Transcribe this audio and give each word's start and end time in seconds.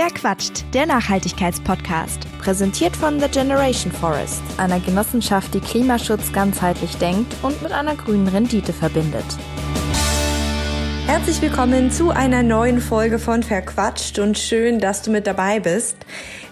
Wer 0.00 0.10
quatscht? 0.10 0.64
Der 0.74 0.86
Nachhaltigkeitspodcast. 0.86 2.20
Präsentiert 2.38 2.94
von 2.94 3.18
The 3.18 3.26
Generation 3.26 3.90
Forest, 3.90 4.40
einer 4.56 4.78
Genossenschaft, 4.78 5.52
die 5.54 5.58
Klimaschutz 5.58 6.32
ganzheitlich 6.32 6.96
denkt 6.98 7.34
und 7.42 7.60
mit 7.62 7.72
einer 7.72 7.96
grünen 7.96 8.28
Rendite 8.28 8.72
verbindet. 8.72 9.24
Herzlich 11.06 11.42
willkommen 11.42 11.90
zu 11.90 12.10
einer 12.10 12.44
neuen 12.44 12.80
Folge 12.80 13.18
von 13.18 13.42
Verquatscht 13.42 14.20
und 14.20 14.38
schön, 14.38 14.78
dass 14.78 15.02
du 15.02 15.10
mit 15.10 15.26
dabei 15.26 15.58
bist. 15.58 15.96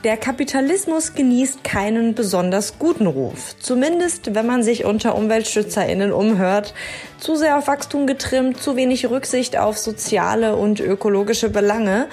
Der 0.05 0.17
Kapitalismus 0.17 1.15
genießt 1.15 1.65
keinen 1.65 2.15
besonders 2.15 2.79
guten 2.79 3.07
Ruf. 3.07 3.57
Zumindest, 3.59 4.35
wenn 4.35 4.47
man 4.47 4.63
sich 4.63 4.85
unter 4.85 5.17
UmweltschützerInnen 5.17 6.13
umhört. 6.13 6.75
Zu 7.19 7.37
sehr 7.37 7.59
auf 7.59 7.67
Wachstum 7.67 8.07
getrimmt, 8.07 8.63
zu 8.63 8.77
wenig 8.77 9.09
Rücksicht 9.09 9.59
auf 9.59 9.79
soziale 9.79 10.55
und 10.55 10.81
ökologische 10.81 11.49
Belange. 11.49 12.09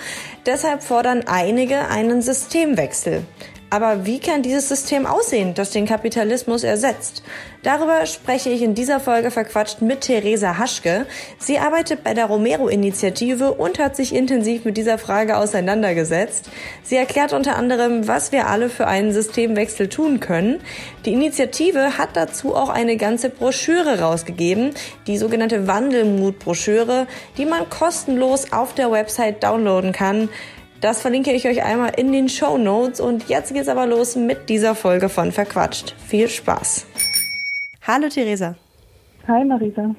Deshalb 0.46 0.82
fordern 0.82 1.24
einige 1.27 1.89
einen 1.89 2.21
Systemwechsel. 2.21 3.24
Aber 3.73 4.05
wie 4.05 4.19
kann 4.19 4.43
dieses 4.43 4.69
System 4.69 5.07
aussehen, 5.07 5.55
das 5.55 5.71
den 5.71 5.87
Kapitalismus 5.87 6.63
ersetzt? 6.63 7.23
Darüber 7.63 8.05
spreche 8.05 8.51
ich 8.51 8.61
in 8.61 8.75
dieser 8.75 8.99
Folge 8.99 9.32
verquatscht 9.32 9.82
mit 9.82 10.01
Theresa 10.01 10.59
Haschke. 10.59 11.07
Sie 11.39 11.57
arbeitet 11.57 12.04
bei 12.04 12.13
der 12.13 12.27
Romero-Initiative 12.27 13.51
und 13.51 13.79
hat 13.79 13.96
sich 13.96 14.13
intensiv 14.13 14.63
mit 14.63 14.77
dieser 14.77 14.99
Frage 14.99 15.37
auseinandergesetzt. 15.37 16.51
Sie 16.83 16.97
erklärt 16.97 17.33
unter 17.33 17.55
anderem, 17.55 18.07
was 18.07 18.32
wir 18.32 18.46
alle 18.46 18.69
für 18.69 18.86
einen 18.86 19.11
Systemwechsel 19.11 19.89
tun 19.89 20.19
können. 20.19 20.61
Die 21.05 21.13
Initiative 21.13 21.97
hat 21.97 22.10
dazu 22.15 22.54
auch 22.54 22.69
eine 22.69 22.96
ganze 22.96 23.32
Broschüre 23.32 24.01
rausgegeben, 24.01 24.75
die 25.07 25.18
sogenannte 25.18 25.65
Wandelmut-Broschüre, 25.65 27.07
die 27.39 27.47
man 27.47 27.68
kostenlos 27.71 28.51
auf 28.51 28.75
der 28.75 28.91
Website 28.91 29.43
downloaden 29.43 29.93
kann. 29.93 30.29
Das 30.83 31.01
verlinke 31.01 31.32
ich 31.32 31.47
euch 31.47 31.64
einmal 31.64 31.93
in 31.96 32.11
den 32.11 32.28
Show 32.28 32.58
Notes 32.58 32.99
und 32.99 33.30
jetzt 33.30 33.53
geht's 33.53 33.69
aber 33.69 33.85
los 33.85 34.17
mit 34.17 34.49
dieser 34.49 34.75
Folge 34.75 35.08
von 35.08 35.31
Verquatscht. 35.31 35.95
Viel 35.97 36.27
Spaß. 36.27 36.85
Hallo 37.88 38.09
Theresa. 38.09 38.55
Hi 39.25 39.45
Marisa. 39.45 39.95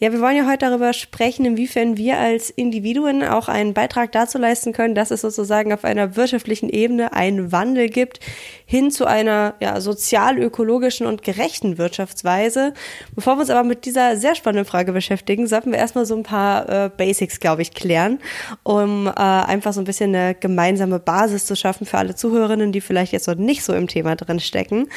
Ja, 0.00 0.10
wir 0.10 0.20
wollen 0.20 0.36
ja 0.36 0.46
heute 0.48 0.66
darüber 0.66 0.92
sprechen, 0.92 1.44
inwiefern 1.44 1.96
wir 1.96 2.18
als 2.18 2.50
Individuen 2.50 3.22
auch 3.22 3.48
einen 3.48 3.74
Beitrag 3.74 4.10
dazu 4.10 4.38
leisten 4.38 4.72
können, 4.72 4.96
dass 4.96 5.12
es 5.12 5.20
sozusagen 5.20 5.72
auf 5.72 5.84
einer 5.84 6.16
wirtschaftlichen 6.16 6.68
Ebene 6.68 7.12
einen 7.12 7.52
Wandel 7.52 7.88
gibt 7.88 8.18
hin 8.66 8.90
zu 8.90 9.04
einer 9.04 9.54
ja, 9.60 9.80
sozial-ökologischen 9.80 11.06
und 11.06 11.22
gerechten 11.22 11.78
Wirtschaftsweise. 11.78 12.74
Bevor 13.14 13.36
wir 13.36 13.42
uns 13.42 13.50
aber 13.50 13.62
mit 13.62 13.84
dieser 13.84 14.16
sehr 14.16 14.34
spannenden 14.34 14.64
Frage 14.64 14.92
beschäftigen, 14.92 15.46
sollten 15.46 15.70
wir 15.70 15.78
erstmal 15.78 16.06
so 16.06 16.16
ein 16.16 16.24
paar 16.24 16.68
äh, 16.68 16.90
Basics, 16.94 17.38
glaube 17.38 17.62
ich, 17.62 17.72
klären, 17.72 18.18
um 18.64 19.06
äh, 19.06 19.10
einfach 19.12 19.72
so 19.72 19.80
ein 19.80 19.84
bisschen 19.84 20.12
eine 20.12 20.34
gemeinsame 20.34 20.98
Basis 20.98 21.46
zu 21.46 21.54
schaffen 21.54 21.86
für 21.86 21.98
alle 21.98 22.16
Zuhörerinnen, 22.16 22.72
die 22.72 22.80
vielleicht 22.80 23.12
jetzt 23.12 23.28
noch 23.28 23.36
nicht 23.36 23.62
so 23.62 23.72
im 23.72 23.86
Thema 23.86 24.16
drin 24.16 24.40
stecken. 24.40 24.88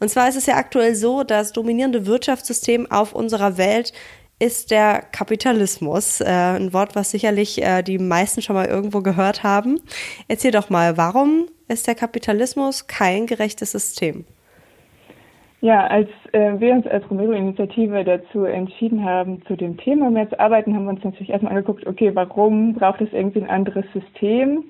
Und 0.00 0.08
zwar 0.08 0.30
ist 0.30 0.36
es 0.36 0.46
ja 0.46 0.56
aktuell 0.56 0.94
so, 0.94 1.24
dass 1.24 1.52
dominierende 1.52 2.06
Wirtschaftssystem 2.06 2.90
auf 2.90 3.12
unserer 3.12 3.58
Welt 3.58 3.92
ist 4.38 4.70
der 4.70 5.02
Kapitalismus. 5.12 6.20
Äh, 6.20 6.26
ein 6.26 6.72
Wort, 6.72 6.94
was 6.94 7.10
sicherlich 7.10 7.62
äh, 7.62 7.82
die 7.82 7.98
meisten 7.98 8.42
schon 8.42 8.56
mal 8.56 8.66
irgendwo 8.66 9.00
gehört 9.00 9.42
haben. 9.42 9.80
Erzähl 10.28 10.50
doch 10.50 10.70
mal, 10.70 10.96
warum 10.96 11.46
ist 11.68 11.86
der 11.86 11.94
Kapitalismus 11.94 12.86
kein 12.86 13.26
gerechtes 13.26 13.72
System? 13.72 14.24
Ja, 15.62 15.86
als 15.86 16.08
äh, 16.32 16.52
wir 16.60 16.74
uns 16.74 16.86
als 16.86 17.10
Romero-Initiative 17.10 18.04
dazu 18.04 18.44
entschieden 18.44 19.04
haben, 19.04 19.42
zu 19.46 19.56
dem 19.56 19.78
Thema 19.78 20.10
mehr 20.10 20.28
zu 20.28 20.38
arbeiten, 20.38 20.74
haben 20.74 20.84
wir 20.84 20.90
uns 20.90 21.02
natürlich 21.02 21.30
erstmal 21.30 21.52
angeguckt, 21.52 21.86
okay, 21.86 22.10
warum 22.14 22.74
braucht 22.74 23.00
es 23.00 23.12
irgendwie 23.12 23.40
ein 23.40 23.50
anderes 23.50 23.84
System? 23.94 24.64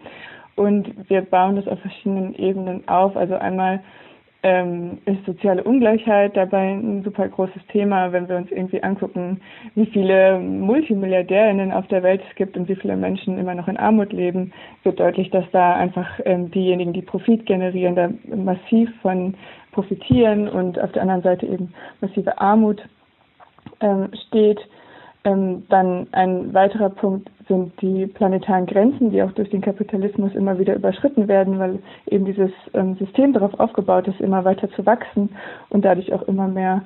Und 0.55 1.11
wir 1.11 1.23
bauen 1.23 1.57
das 1.57 1.67
auf 1.67 1.81
verschiedenen 1.81 2.35
Ebenen 2.37 2.87
auf. 2.89 3.17
Also 3.17 3.35
einmal 3.35 3.83
ähm, 4.47 4.99
ist 5.07 5.27
soziale 5.27 5.65
Ungleichheit 5.65 6.37
dabei 6.37 6.75
ein 6.75 7.03
super 7.03 7.29
großes 7.29 7.67
Thema, 7.73 8.13
wenn 8.13 8.29
wir 8.29 8.37
uns 8.37 8.49
irgendwie 8.53 8.81
angucken, 8.81 9.41
wie 9.75 9.87
viele 9.87 10.39
Multimilliardärinnen 10.39 11.73
auf 11.73 11.89
der 11.89 12.05
Welt 12.05 12.23
es 12.31 12.37
gibt 12.37 12.57
und 12.57 12.69
wie 12.69 12.77
viele 12.77 12.97
Menschen 12.97 13.39
immer 13.39 13.57
noch 13.57 13.67
in 13.67 13.77
Armut 13.77 14.13
leben, 14.13 14.53
wird 14.85 15.01
deutlich, 15.01 15.31
dass 15.31 15.45
da 15.51 15.75
einfach 15.75 16.09
ähm, 16.25 16.49
diejenigen, 16.53 16.93
die 16.93 17.03
Profit 17.03 17.45
generieren, 17.45 17.97
da 17.97 18.09
massiv 18.37 18.89
von 19.03 19.35
profitieren 19.73 20.49
und 20.49 20.79
auf 20.79 20.93
der 20.93 21.03
anderen 21.03 21.23
Seite 21.23 21.47
eben 21.47 21.75
massive 22.01 22.39
Armut 22.41 22.81
ähm, 23.81 24.11
steht. 24.29 24.61
Ähm, 25.25 25.65
dann 25.71 26.07
ein 26.13 26.55
weiterer 26.55 26.91
Punkt 26.91 27.29
sind 27.49 27.81
die 27.81 28.07
planetaren 28.07 28.67
Grenzen, 28.67 29.11
die 29.11 29.23
auch 29.23 29.33
durch 29.33 29.51
den 29.51 29.61
Kapitalismus 29.61 30.35
immer 30.35 30.59
wieder 30.59 30.75
überschritten 30.75 31.29
werden, 31.29 31.59
weil 31.59 31.79
eben 32.07 32.25
dieses 32.25 32.51
ähm, 32.75 32.97
System 32.97 33.33
darauf 33.33 33.59
aufgebaut 33.61 34.09
ist, 34.09 34.21
immer 34.21 34.45
weiter 34.45 34.69
zu 34.71 34.85
wachsen 34.85 35.31
und 35.69 35.85
dadurch 35.85 36.13
auch 36.13 36.23
immer 36.23 36.49
mehr 36.49 36.83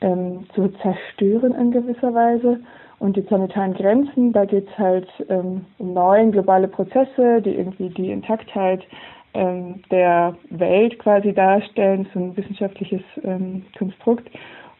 ähm, 0.00 0.46
zu 0.54 0.68
zerstören 0.82 1.54
in 1.54 1.72
gewisser 1.72 2.12
Weise. 2.14 2.60
Und 2.98 3.16
die 3.16 3.22
planetaren 3.22 3.74
Grenzen, 3.74 4.32
da 4.32 4.44
geht 4.44 4.68
es 4.68 4.78
halt 4.78 5.08
ähm, 5.28 5.64
um 5.78 5.94
neue 5.94 6.30
globale 6.30 6.68
Prozesse, 6.68 7.42
die 7.42 7.54
irgendwie 7.54 7.88
die 7.88 8.10
Intaktheit 8.10 8.82
ähm, 9.34 9.82
der 9.90 10.36
Welt 10.50 10.98
quasi 10.98 11.32
darstellen, 11.32 12.06
so 12.14 12.20
ein 12.20 12.36
wissenschaftliches 12.36 13.02
ähm, 13.22 13.64
Konstrukt. 13.76 14.30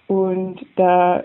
Und 0.06 0.64
da 0.76 1.24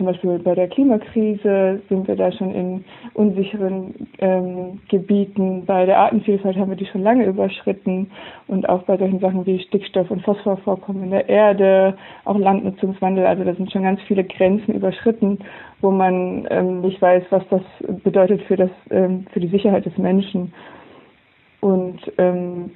zum 0.00 0.06
Beispiel 0.06 0.38
bei 0.38 0.54
der 0.54 0.68
Klimakrise 0.68 1.82
sind 1.90 2.08
wir 2.08 2.16
da 2.16 2.32
schon 2.32 2.54
in 2.54 2.84
unsicheren 3.12 4.08
ähm, 4.18 4.80
Gebieten. 4.88 5.66
Bei 5.66 5.84
der 5.84 5.98
Artenvielfalt 5.98 6.56
haben 6.56 6.70
wir 6.70 6.76
die 6.78 6.86
schon 6.86 7.02
lange 7.02 7.26
überschritten 7.26 8.10
und 8.46 8.66
auch 8.66 8.84
bei 8.84 8.96
solchen 8.96 9.20
Sachen 9.20 9.44
wie 9.44 9.60
Stickstoff- 9.60 10.10
und 10.10 10.22
Phosphorvorkommen 10.22 11.02
in 11.04 11.10
der 11.10 11.28
Erde, 11.28 11.98
auch 12.24 12.38
Landnutzungswandel. 12.38 13.26
Also 13.26 13.44
da 13.44 13.54
sind 13.54 13.70
schon 13.70 13.82
ganz 13.82 14.00
viele 14.08 14.24
Grenzen 14.24 14.72
überschritten, 14.74 15.40
wo 15.82 15.90
man 15.90 16.48
ähm, 16.48 16.80
nicht 16.80 17.02
weiß, 17.02 17.24
was 17.28 17.42
das 17.50 17.62
bedeutet 18.02 18.40
für 18.44 18.56
das 18.56 18.70
ähm, 18.90 19.26
für 19.34 19.40
die 19.40 19.48
Sicherheit 19.48 19.84
des 19.84 19.98
Menschen. 19.98 20.54
Und 21.60 22.00
ähm, 22.16 22.70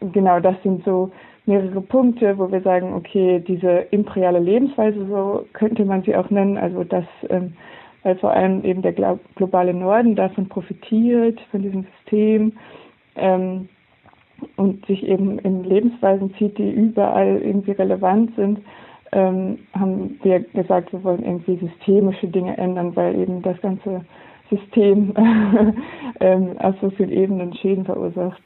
genau 0.00 0.40
das 0.40 0.56
sind 0.62 0.82
so 0.86 1.12
mehrere 1.46 1.80
Punkte, 1.80 2.36
wo 2.38 2.50
wir 2.50 2.60
sagen, 2.60 2.92
okay, 2.94 3.40
diese 3.40 3.86
imperiale 3.90 4.40
Lebensweise, 4.40 5.06
so 5.06 5.46
könnte 5.52 5.84
man 5.84 6.02
sie 6.02 6.16
auch 6.16 6.30
nennen, 6.30 6.58
also 6.58 6.84
dass, 6.84 7.04
ähm, 7.30 7.54
weil 8.02 8.16
vor 8.16 8.32
allem 8.32 8.64
eben 8.64 8.82
der 8.82 8.94
globale 9.36 9.72
Norden 9.74 10.16
davon 10.16 10.48
profitiert, 10.48 11.40
von 11.50 11.62
diesem 11.62 11.86
System, 11.98 12.52
ähm, 13.16 13.68
und 14.56 14.84
sich 14.86 15.06
eben 15.06 15.38
in 15.38 15.64
Lebensweisen 15.64 16.34
zieht, 16.34 16.58
die 16.58 16.70
überall 16.70 17.40
irgendwie 17.42 17.72
relevant 17.72 18.34
sind, 18.36 18.60
ähm, 19.12 19.58
haben 19.72 20.18
wir 20.22 20.40
gesagt, 20.40 20.92
wir 20.92 21.02
wollen 21.04 21.24
irgendwie 21.24 21.56
systemische 21.56 22.26
Dinge 22.26 22.56
ändern, 22.58 22.94
weil 22.96 23.18
eben 23.18 23.40
das 23.42 23.60
ganze 23.62 24.04
System 24.50 25.14
ähm, 26.20 26.58
auf 26.58 26.74
so 26.80 26.90
vielen 26.90 27.12
Ebenen 27.12 27.54
Schäden 27.54 27.84
verursacht. 27.84 28.42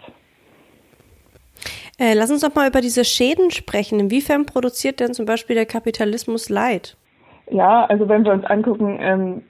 Äh, 2.00 2.14
lass 2.14 2.30
uns 2.30 2.40
doch 2.40 2.54
mal 2.54 2.68
über 2.68 2.80
diese 2.80 3.04
Schäden 3.04 3.50
sprechen. 3.50 4.00
Inwiefern 4.00 4.46
produziert 4.46 5.00
denn 5.00 5.12
zum 5.12 5.26
Beispiel 5.26 5.54
der 5.54 5.66
Kapitalismus 5.66 6.48
Leid? 6.48 6.96
Ja, 7.50 7.84
also 7.84 8.08
wenn 8.08 8.24
wir 8.24 8.32
uns 8.32 8.44
angucken, 8.46 8.98
ähm, 9.00 9.42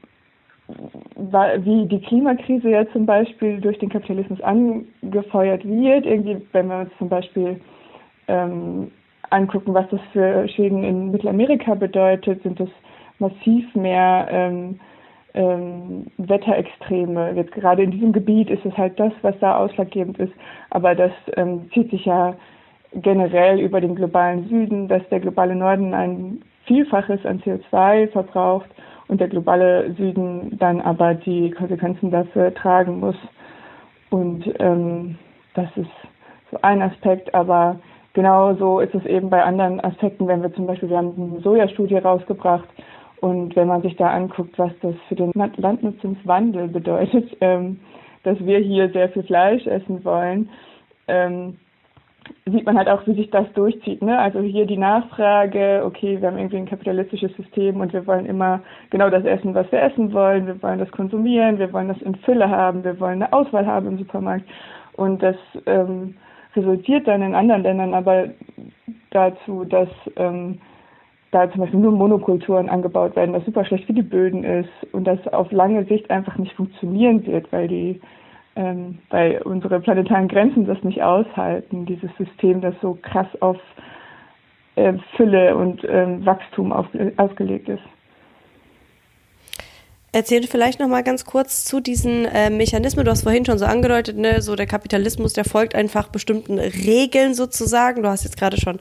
wie 1.64 1.86
die 1.86 2.00
Klimakrise 2.00 2.70
ja 2.70 2.90
zum 2.92 3.06
Beispiel 3.06 3.60
durch 3.60 3.78
den 3.78 3.88
Kapitalismus 3.88 4.40
angefeuert 4.40 5.64
wird, 5.64 6.06
irgendwie, 6.06 6.44
wenn 6.52 6.66
wir 6.66 6.80
uns 6.80 6.90
zum 6.98 7.08
Beispiel 7.08 7.60
ähm, 8.26 8.90
angucken, 9.30 9.72
was 9.72 9.88
das 9.90 10.00
für 10.12 10.48
Schäden 10.48 10.82
in 10.82 11.12
Mittelamerika 11.12 11.74
bedeutet, 11.74 12.42
sind 12.42 12.58
das 12.58 12.68
massiv 13.20 13.72
mehr 13.76 14.26
ähm, 14.30 14.80
ähm, 15.34 16.06
Wetterextreme. 16.18 17.32
Jetzt 17.32 17.52
gerade 17.52 17.82
in 17.82 17.90
diesem 17.90 18.12
Gebiet 18.12 18.50
ist 18.50 18.64
es 18.64 18.76
halt 18.76 18.98
das, 18.98 19.12
was 19.22 19.38
da 19.40 19.56
ausschlaggebend 19.56 20.18
ist, 20.18 20.32
aber 20.70 20.94
das 20.94 21.12
ähm, 21.36 21.70
zieht 21.72 21.90
sich 21.90 22.04
ja 22.04 22.34
generell 22.92 23.60
über 23.60 23.80
den 23.80 23.94
globalen 23.94 24.48
Süden, 24.48 24.88
dass 24.88 25.08
der 25.10 25.20
globale 25.20 25.54
Norden 25.54 25.94
ein 25.94 26.42
Vielfaches 26.66 27.24
an 27.24 27.40
CO2 27.40 28.08
verbraucht 28.08 28.68
und 29.08 29.20
der 29.20 29.28
globale 29.28 29.92
Süden 29.94 30.56
dann 30.58 30.80
aber 30.80 31.14
die 31.14 31.50
Konsequenzen 31.50 32.10
dafür 32.10 32.54
tragen 32.54 33.00
muss. 33.00 33.16
Und 34.10 34.44
ähm, 34.58 35.18
das 35.54 35.68
ist 35.76 35.90
so 36.50 36.58
ein 36.62 36.82
Aspekt, 36.82 37.32
aber 37.34 37.78
genauso 38.12 38.80
ist 38.80 38.94
es 38.94 39.04
eben 39.06 39.30
bei 39.30 39.42
anderen 39.42 39.80
Aspekten, 39.80 40.26
wenn 40.26 40.42
wir 40.42 40.52
zum 40.52 40.66
Beispiel, 40.66 40.90
wir 40.90 40.98
haben 40.98 41.14
eine 41.16 41.40
Sojastudie 41.40 41.96
rausgebracht, 41.96 42.68
und 43.20 43.54
wenn 43.56 43.68
man 43.68 43.82
sich 43.82 43.96
da 43.96 44.10
anguckt, 44.10 44.58
was 44.58 44.72
das 44.82 44.94
für 45.08 45.14
den 45.14 45.32
Landnutzungswandel 45.34 46.68
bedeutet, 46.68 47.36
ähm, 47.40 47.80
dass 48.22 48.38
wir 48.40 48.58
hier 48.58 48.90
sehr 48.90 49.08
viel 49.10 49.22
Fleisch 49.22 49.66
essen 49.66 50.04
wollen, 50.04 50.48
ähm, 51.08 51.56
sieht 52.46 52.64
man 52.64 52.76
halt 52.76 52.88
auch, 52.88 53.06
wie 53.06 53.14
sich 53.14 53.30
das 53.30 53.50
durchzieht. 53.54 54.02
Ne? 54.02 54.18
Also 54.18 54.40
hier 54.40 54.66
die 54.66 54.76
Nachfrage, 54.76 55.82
okay, 55.84 56.20
wir 56.20 56.28
haben 56.28 56.38
irgendwie 56.38 56.58
ein 56.58 56.68
kapitalistisches 56.68 57.34
System 57.36 57.80
und 57.80 57.92
wir 57.92 58.06
wollen 58.06 58.26
immer 58.26 58.60
genau 58.90 59.10
das 59.10 59.24
essen, 59.24 59.54
was 59.54 59.70
wir 59.72 59.82
essen 59.82 60.12
wollen. 60.12 60.46
Wir 60.46 60.62
wollen 60.62 60.78
das 60.78 60.90
konsumieren, 60.90 61.58
wir 61.58 61.72
wollen 61.72 61.88
das 61.88 62.00
in 62.02 62.14
Fülle 62.16 62.48
haben, 62.48 62.84
wir 62.84 63.00
wollen 63.00 63.22
eine 63.22 63.32
Auswahl 63.32 63.66
haben 63.66 63.88
im 63.88 63.98
Supermarkt. 63.98 64.44
Und 64.94 65.22
das 65.22 65.36
ähm, 65.66 66.16
resultiert 66.54 67.08
dann 67.08 67.22
in 67.22 67.34
anderen 67.34 67.62
Ländern 67.62 67.94
aber 67.94 68.28
dazu, 69.10 69.64
dass 69.64 69.88
ähm, 70.16 70.60
da 71.30 71.50
zum 71.50 71.60
Beispiel 71.60 71.80
nur 71.80 71.92
Monokulturen 71.92 72.68
angebaut 72.68 73.14
werden, 73.16 73.32
was 73.32 73.44
super 73.44 73.64
schlecht 73.64 73.84
für 73.86 73.92
die 73.92 74.02
Böden 74.02 74.44
ist 74.44 74.70
und 74.92 75.04
das 75.04 75.26
auf 75.28 75.52
lange 75.52 75.84
Sicht 75.84 76.10
einfach 76.10 76.36
nicht 76.38 76.54
funktionieren 76.54 77.24
wird, 77.26 77.52
weil 77.52 77.68
die 77.68 78.00
ähm, 78.56 78.98
weil 79.10 79.40
unsere 79.42 79.80
planetaren 79.80 80.28
Grenzen 80.28 80.66
das 80.66 80.82
nicht 80.82 81.02
aushalten, 81.02 81.86
dieses 81.86 82.10
System, 82.18 82.60
das 82.60 82.74
so 82.82 82.98
krass 83.00 83.28
auf 83.40 83.56
äh, 84.74 84.94
Fülle 85.16 85.56
und 85.56 85.84
äh, 85.84 86.24
Wachstum 86.24 86.72
auf, 86.72 86.86
ausgelegt 87.16 87.68
ist. 87.68 87.82
Erzähl 90.12 90.42
vielleicht 90.42 90.80
noch 90.80 90.88
mal 90.88 91.04
ganz 91.04 91.24
kurz 91.24 91.64
zu 91.64 91.78
diesen 91.78 92.24
äh, 92.24 92.50
Mechanismen. 92.50 93.04
Du 93.04 93.12
hast 93.12 93.22
vorhin 93.22 93.44
schon 93.44 93.58
so 93.58 93.64
angedeutet, 93.64 94.18
ne, 94.18 94.42
so 94.42 94.56
der 94.56 94.66
Kapitalismus, 94.66 95.34
der 95.34 95.44
folgt 95.44 95.76
einfach 95.76 96.08
bestimmten 96.08 96.58
Regeln 96.58 97.32
sozusagen. 97.32 98.02
Du 98.02 98.08
hast 98.08 98.24
jetzt 98.24 98.36
gerade 98.36 98.56
schon 98.56 98.80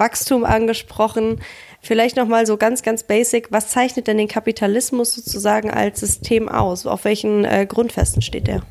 Wachstum 0.00 0.44
angesprochen. 0.44 1.40
Vielleicht 1.80 2.16
noch 2.16 2.26
mal 2.26 2.46
so 2.46 2.56
ganz, 2.56 2.82
ganz 2.82 3.04
basic. 3.04 3.52
Was 3.52 3.68
zeichnet 3.68 4.08
denn 4.08 4.18
den 4.18 4.28
Kapitalismus 4.28 5.14
sozusagen 5.14 5.70
als 5.70 6.00
System 6.00 6.48
aus? 6.48 6.86
Auf 6.86 7.04
welchen 7.04 7.44
äh, 7.44 7.66
Grundfesten 7.68 8.22
steht 8.22 8.48
der? 8.48 8.62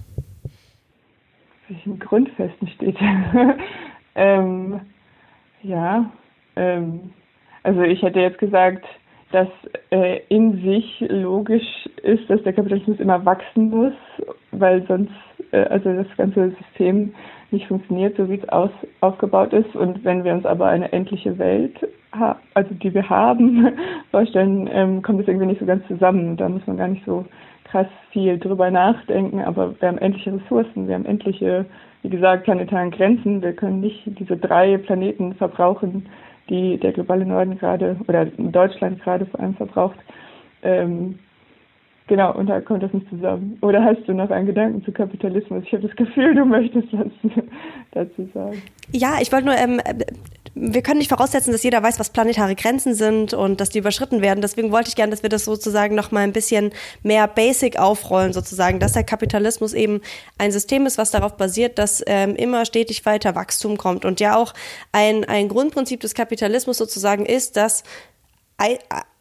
welchen 1.69 1.99
Grundfesten 1.99 2.67
steht. 2.67 2.97
ähm, 4.15 4.81
ja, 5.61 6.11
ähm, 6.55 7.11
also 7.63 7.81
ich 7.81 8.01
hätte 8.01 8.19
jetzt 8.19 8.39
gesagt, 8.39 8.85
dass 9.31 9.47
äh, 9.91 10.21
in 10.29 10.63
sich 10.63 11.05
logisch 11.07 11.87
ist, 12.01 12.27
dass 12.29 12.41
der 12.43 12.53
Kapitalismus 12.53 12.99
immer 12.99 13.23
wachsen 13.25 13.69
muss, 13.69 13.93
weil 14.51 14.85
sonst 14.87 15.11
äh, 15.51 15.63
also 15.65 15.93
das 15.93 16.07
ganze 16.17 16.55
System 16.61 17.13
nicht 17.51 17.67
funktioniert, 17.67 18.17
so 18.17 18.29
wie 18.29 18.35
es 18.35 18.49
aus, 18.49 18.71
aufgebaut 19.01 19.53
ist. 19.53 19.75
Und 19.75 20.03
wenn 20.03 20.23
wir 20.23 20.33
uns 20.33 20.45
aber 20.45 20.67
eine 20.67 20.91
endliche 20.91 21.37
Welt, 21.37 21.75
also 22.53 22.73
die 22.75 22.93
wir 22.93 23.09
haben, 23.09 23.71
vorstellen, 24.11 24.69
ähm, 24.71 25.01
kommt 25.01 25.21
es 25.21 25.27
irgendwie 25.27 25.47
nicht 25.47 25.59
so 25.59 25.65
ganz 25.65 25.85
zusammen. 25.87 26.37
Da 26.37 26.49
muss 26.49 26.65
man 26.67 26.77
gar 26.77 26.87
nicht 26.87 27.05
so 27.05 27.25
krass 27.65 27.87
viel 28.11 28.37
drüber 28.39 28.71
nachdenken, 28.71 29.41
aber 29.41 29.79
wir 29.79 29.87
haben 29.87 29.99
endliche 29.99 30.33
Ressourcen, 30.33 30.87
wir 30.87 30.95
haben 30.95 31.05
endliche, 31.05 31.65
wie 32.01 32.09
gesagt, 32.09 32.45
planetaren 32.45 32.91
Grenzen. 32.91 33.41
Wir 33.41 33.53
können 33.53 33.79
nicht 33.79 34.01
diese 34.05 34.37
drei 34.37 34.77
Planeten 34.77 35.35
verbrauchen, 35.35 36.07
die 36.49 36.77
der 36.77 36.93
globale 36.93 37.25
Norden 37.25 37.57
gerade 37.57 37.95
oder 38.07 38.25
Deutschland 38.25 39.01
gerade 39.03 39.25
vor 39.27 39.39
allem 39.39 39.53
verbraucht. 39.55 39.97
Ähm, 40.63 41.19
genau, 42.09 42.35
und 42.35 42.47
da 42.47 42.59
kommt 42.59 42.83
das 42.83 42.91
nicht 42.91 43.07
zusammen. 43.09 43.57
Oder 43.61 43.81
hast 43.81 44.05
du 44.07 44.13
noch 44.13 44.29
einen 44.29 44.47
Gedanken 44.47 44.83
zu 44.83 44.91
Kapitalismus? 44.91 45.63
Ich 45.65 45.71
habe 45.71 45.87
das 45.87 45.95
Gefühl, 45.95 46.35
du 46.35 46.43
möchtest 46.43 46.87
was 46.91 47.07
dazu 47.91 48.27
sagen. 48.33 48.61
Ja, 48.91 49.13
ich 49.21 49.31
wollte 49.31 49.45
nur 49.45 49.55
ähm, 49.55 49.79
wir 50.61 50.81
können 50.81 50.97
nicht 50.97 51.09
voraussetzen, 51.09 51.51
dass 51.51 51.63
jeder 51.63 51.81
weiß, 51.81 51.99
was 51.99 52.09
planetare 52.09 52.55
Grenzen 52.55 52.93
sind 52.93 53.33
und 53.33 53.61
dass 53.61 53.69
die 53.69 53.79
überschritten 53.79 54.21
werden. 54.21 54.41
Deswegen 54.41 54.71
wollte 54.71 54.89
ich 54.89 54.95
gerne, 54.95 55.11
dass 55.11 55.23
wir 55.23 55.29
das 55.29 55.45
sozusagen 55.45 55.95
noch 55.95 56.11
mal 56.11 56.21
ein 56.21 56.33
bisschen 56.33 56.71
mehr 57.01 57.27
basic 57.27 57.79
aufrollen, 57.79 58.33
sozusagen, 58.33 58.79
dass 58.79 58.93
der 58.93 59.03
Kapitalismus 59.03 59.73
eben 59.73 60.01
ein 60.37 60.51
System 60.51 60.85
ist, 60.85 60.97
was 60.97 61.11
darauf 61.11 61.37
basiert, 61.37 61.77
dass 61.77 62.03
ähm, 62.07 62.35
immer 62.35 62.65
stetig 62.65 63.05
weiter 63.05 63.35
Wachstum 63.35 63.77
kommt. 63.77 64.05
Und 64.05 64.19
ja 64.19 64.35
auch 64.35 64.53
ein, 64.91 65.23
ein 65.25 65.47
Grundprinzip 65.47 66.01
des 66.01 66.13
Kapitalismus 66.13 66.77
sozusagen 66.77 67.25
ist, 67.25 67.55
dass 67.55 67.83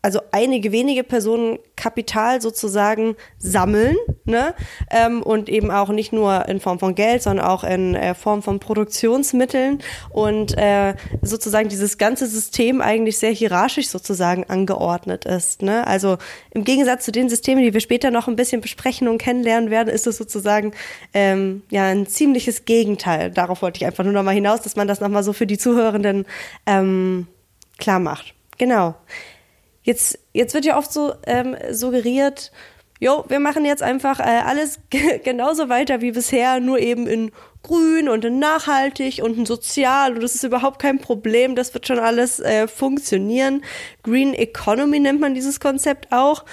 also 0.00 0.20
einige 0.30 0.70
wenige 0.70 1.02
Personen 1.02 1.58
Kapital 1.74 2.40
sozusagen 2.40 3.16
sammeln 3.38 3.96
ne? 4.24 4.54
Ähm, 4.90 5.22
und 5.22 5.48
eben 5.48 5.72
auch 5.72 5.88
nicht 5.88 6.12
nur 6.12 6.48
in 6.48 6.60
Form 6.60 6.78
von 6.78 6.94
Geld, 6.94 7.22
sondern 7.22 7.44
auch 7.44 7.64
in 7.64 7.96
äh, 7.96 8.14
Form 8.14 8.42
von 8.42 8.60
Produktionsmitteln 8.60 9.80
und 10.10 10.56
äh, 10.56 10.94
sozusagen 11.22 11.68
dieses 11.68 11.98
ganze 11.98 12.28
System 12.28 12.80
eigentlich 12.80 13.18
sehr 13.18 13.32
hierarchisch 13.32 13.88
sozusagen 13.88 14.44
angeordnet 14.44 15.24
ist. 15.24 15.62
Ne? 15.62 15.84
Also 15.86 16.18
im 16.52 16.62
Gegensatz 16.62 17.04
zu 17.04 17.10
den 17.10 17.28
Systemen, 17.28 17.64
die 17.64 17.74
wir 17.74 17.80
später 17.80 18.12
noch 18.12 18.28
ein 18.28 18.36
bisschen 18.36 18.60
besprechen 18.60 19.08
und 19.08 19.18
kennenlernen 19.18 19.70
werden, 19.70 19.88
ist 19.88 20.06
es 20.06 20.16
sozusagen 20.16 20.72
ähm, 21.12 21.62
ja 21.70 21.84
ein 21.86 22.06
ziemliches 22.06 22.64
Gegenteil. 22.64 23.32
Darauf 23.32 23.62
wollte 23.62 23.78
ich 23.78 23.86
einfach 23.86 24.04
nur 24.04 24.12
noch 24.12 24.22
mal 24.22 24.34
hinaus, 24.34 24.62
dass 24.62 24.76
man 24.76 24.86
das 24.86 25.00
noch 25.00 25.08
mal 25.08 25.24
so 25.24 25.32
für 25.32 25.46
die 25.46 25.58
Zuhörenden 25.58 26.24
ähm, 26.66 27.26
klar 27.78 27.98
macht. 27.98 28.34
Genau. 28.58 28.94
Jetzt, 29.88 30.18
jetzt 30.34 30.52
wird 30.52 30.66
ja 30.66 30.76
oft 30.76 30.92
so 30.92 31.12
ähm, 31.26 31.56
suggeriert, 31.70 32.52
jo, 33.00 33.24
wir 33.28 33.40
machen 33.40 33.64
jetzt 33.64 33.82
einfach 33.82 34.20
äh, 34.20 34.42
alles 34.44 34.82
genauso 35.24 35.70
weiter 35.70 36.02
wie 36.02 36.12
bisher, 36.12 36.60
nur 36.60 36.78
eben 36.78 37.06
in 37.06 37.30
grün 37.62 38.10
und 38.10 38.22
in 38.22 38.38
nachhaltig 38.38 39.22
und 39.24 39.38
in 39.38 39.46
sozial 39.46 40.12
und 40.12 40.22
das 40.22 40.34
ist 40.34 40.44
überhaupt 40.44 40.78
kein 40.78 40.98
Problem, 40.98 41.54
das 41.54 41.72
wird 41.72 41.86
schon 41.86 41.98
alles 42.00 42.38
äh, 42.38 42.68
funktionieren. 42.68 43.62
Green 44.02 44.34
Economy 44.34 45.00
nennt 45.00 45.20
man 45.20 45.32
dieses 45.32 45.58
Konzept 45.58 46.08
auch. 46.12 46.44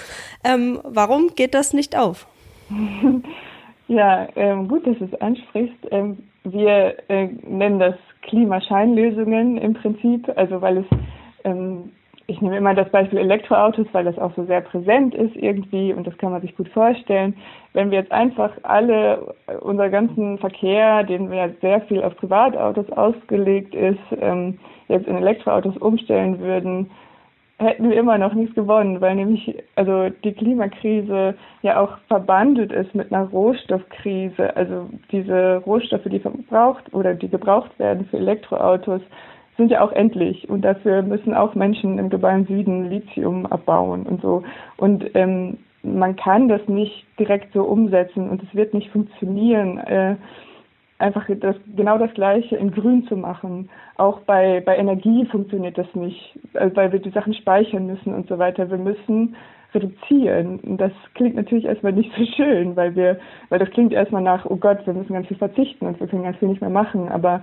Ähm, 0.42 0.80
warum 0.82 1.34
geht 1.34 1.52
das 1.52 1.74
nicht 1.74 1.94
auf? 1.94 2.26
Ja, 3.88 4.26
ähm, 4.34 4.66
gut, 4.66 4.84
dass 4.84 4.98
du 4.98 5.04
es 5.04 5.20
ansprichst. 5.20 5.76
Ähm, 5.92 6.18
wir 6.42 6.96
äh, 7.08 7.28
nennen 7.46 7.78
das 7.78 7.94
Klimascheinlösungen 8.22 9.58
im 9.58 9.74
Prinzip, 9.74 10.28
also 10.34 10.60
weil 10.60 10.78
es 10.78 10.86
ähm, 11.44 11.92
ich 12.28 12.40
nehme 12.40 12.56
immer 12.56 12.74
das 12.74 12.88
Beispiel 12.90 13.18
Elektroautos, 13.18 13.86
weil 13.92 14.04
das 14.04 14.18
auch 14.18 14.34
so 14.34 14.44
sehr 14.44 14.60
präsent 14.60 15.14
ist 15.14 15.36
irgendwie 15.36 15.92
und 15.92 16.06
das 16.06 16.16
kann 16.18 16.32
man 16.32 16.42
sich 16.42 16.56
gut 16.56 16.68
vorstellen. 16.70 17.36
Wenn 17.72 17.90
wir 17.90 17.98
jetzt 18.00 18.12
einfach 18.12 18.50
alle, 18.62 19.34
äh, 19.46 19.56
unser 19.56 19.88
ganzen 19.90 20.38
Verkehr, 20.38 21.04
den 21.04 21.30
wir 21.30 21.54
sehr 21.60 21.82
viel 21.82 22.02
auf 22.02 22.16
Privatautos 22.16 22.90
ausgelegt 22.90 23.74
ist, 23.74 24.00
ähm, 24.20 24.58
jetzt 24.88 25.06
in 25.06 25.16
Elektroautos 25.16 25.76
umstellen 25.76 26.40
würden, 26.40 26.90
hätten 27.58 27.88
wir 27.88 27.96
immer 27.96 28.18
noch 28.18 28.34
nichts 28.34 28.54
gewonnen, 28.54 29.00
weil 29.00 29.14
nämlich 29.14 29.56
also 29.76 30.10
die 30.24 30.32
Klimakrise 30.32 31.34
ja 31.62 31.80
auch 31.80 31.96
verbandelt 32.08 32.72
ist 32.72 32.94
mit 32.94 33.12
einer 33.12 33.28
Rohstoffkrise. 33.28 34.54
Also 34.56 34.90
diese 35.10 35.62
Rohstoffe, 35.64 36.04
die 36.04 36.20
verbraucht 36.20 36.92
oder 36.92 37.14
die 37.14 37.28
gebraucht 37.28 37.78
werden 37.78 38.06
für 38.10 38.18
Elektroautos, 38.18 39.00
sind 39.56 39.70
ja 39.70 39.80
auch 39.82 39.92
endlich 39.92 40.48
und 40.48 40.62
dafür 40.62 41.02
müssen 41.02 41.34
auch 41.34 41.54
Menschen 41.54 41.98
im 41.98 42.10
globalen 42.10 42.46
Süden 42.46 42.90
Lithium 42.90 43.46
abbauen 43.46 44.04
und 44.04 44.20
so. 44.22 44.42
Und 44.76 45.04
ähm, 45.14 45.58
man 45.82 46.16
kann 46.16 46.48
das 46.48 46.66
nicht 46.66 47.06
direkt 47.18 47.52
so 47.52 47.62
umsetzen 47.62 48.28
und 48.28 48.42
es 48.42 48.54
wird 48.54 48.74
nicht 48.74 48.90
funktionieren, 48.90 49.78
äh, 49.78 50.16
einfach 50.98 51.26
das, 51.40 51.56
genau 51.76 51.98
das 51.98 52.12
Gleiche 52.14 52.56
in 52.56 52.70
Grün 52.70 53.06
zu 53.06 53.16
machen. 53.16 53.68
Auch 53.96 54.20
bei, 54.20 54.62
bei 54.64 54.76
Energie 54.76 55.26
funktioniert 55.26 55.76
das 55.78 55.92
nicht, 55.94 56.38
äh, 56.54 56.70
weil 56.74 56.92
wir 56.92 57.00
die 57.00 57.10
Sachen 57.10 57.34
speichern 57.34 57.86
müssen 57.86 58.14
und 58.14 58.28
so 58.28 58.38
weiter. 58.38 58.70
Wir 58.70 58.78
müssen 58.78 59.36
reduzieren. 59.74 60.60
Und 60.60 60.78
das 60.78 60.92
klingt 61.14 61.36
natürlich 61.36 61.66
erstmal 61.66 61.92
nicht 61.92 62.10
so 62.16 62.24
schön, 62.36 62.76
weil 62.76 62.94
wir, 62.96 63.18
weil 63.48 63.58
das 63.58 63.70
klingt 63.70 63.92
erstmal 63.92 64.22
nach, 64.22 64.46
oh 64.46 64.56
Gott, 64.56 64.86
wir 64.86 64.94
müssen 64.94 65.12
ganz 65.12 65.28
viel 65.28 65.36
verzichten 65.36 65.86
und 65.86 66.00
wir 66.00 66.06
können 66.06 66.22
ganz 66.22 66.38
viel 66.38 66.48
nicht 66.48 66.60
mehr 66.60 66.70
machen. 66.70 67.08
Aber 67.08 67.42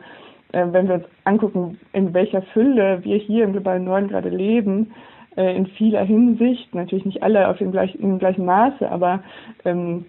wenn 0.53 0.88
wir 0.88 0.95
uns 0.95 1.05
angucken, 1.24 1.79
in 1.93 2.13
welcher 2.13 2.41
Fülle 2.41 3.03
wir 3.03 3.17
hier 3.17 3.43
im 3.43 3.53
globalen 3.53 3.83
Norden 3.83 4.07
gerade 4.07 4.29
leben, 4.29 4.93
äh, 5.36 5.55
in 5.55 5.65
vieler 5.65 6.03
Hinsicht, 6.03 6.74
natürlich 6.75 7.05
nicht 7.05 7.24
alle 7.24 7.48
auf 7.50 7.57
dem 7.57 7.72
gleichen, 7.72 8.01
im 8.01 8.19
gleichen 8.19 8.45
Maße, 8.45 8.89
aber 8.89 9.24
ähm, 9.65 10.05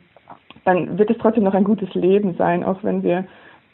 dann 0.65 0.99
wird 0.99 1.11
es 1.11 1.19
trotzdem 1.19 1.45
noch 1.45 1.55
ein 1.55 1.65
gutes 1.65 1.93
Leben 1.95 2.35
sein, 2.37 2.65
auch 2.65 2.83
wenn 2.83 3.03
wir 3.03 3.25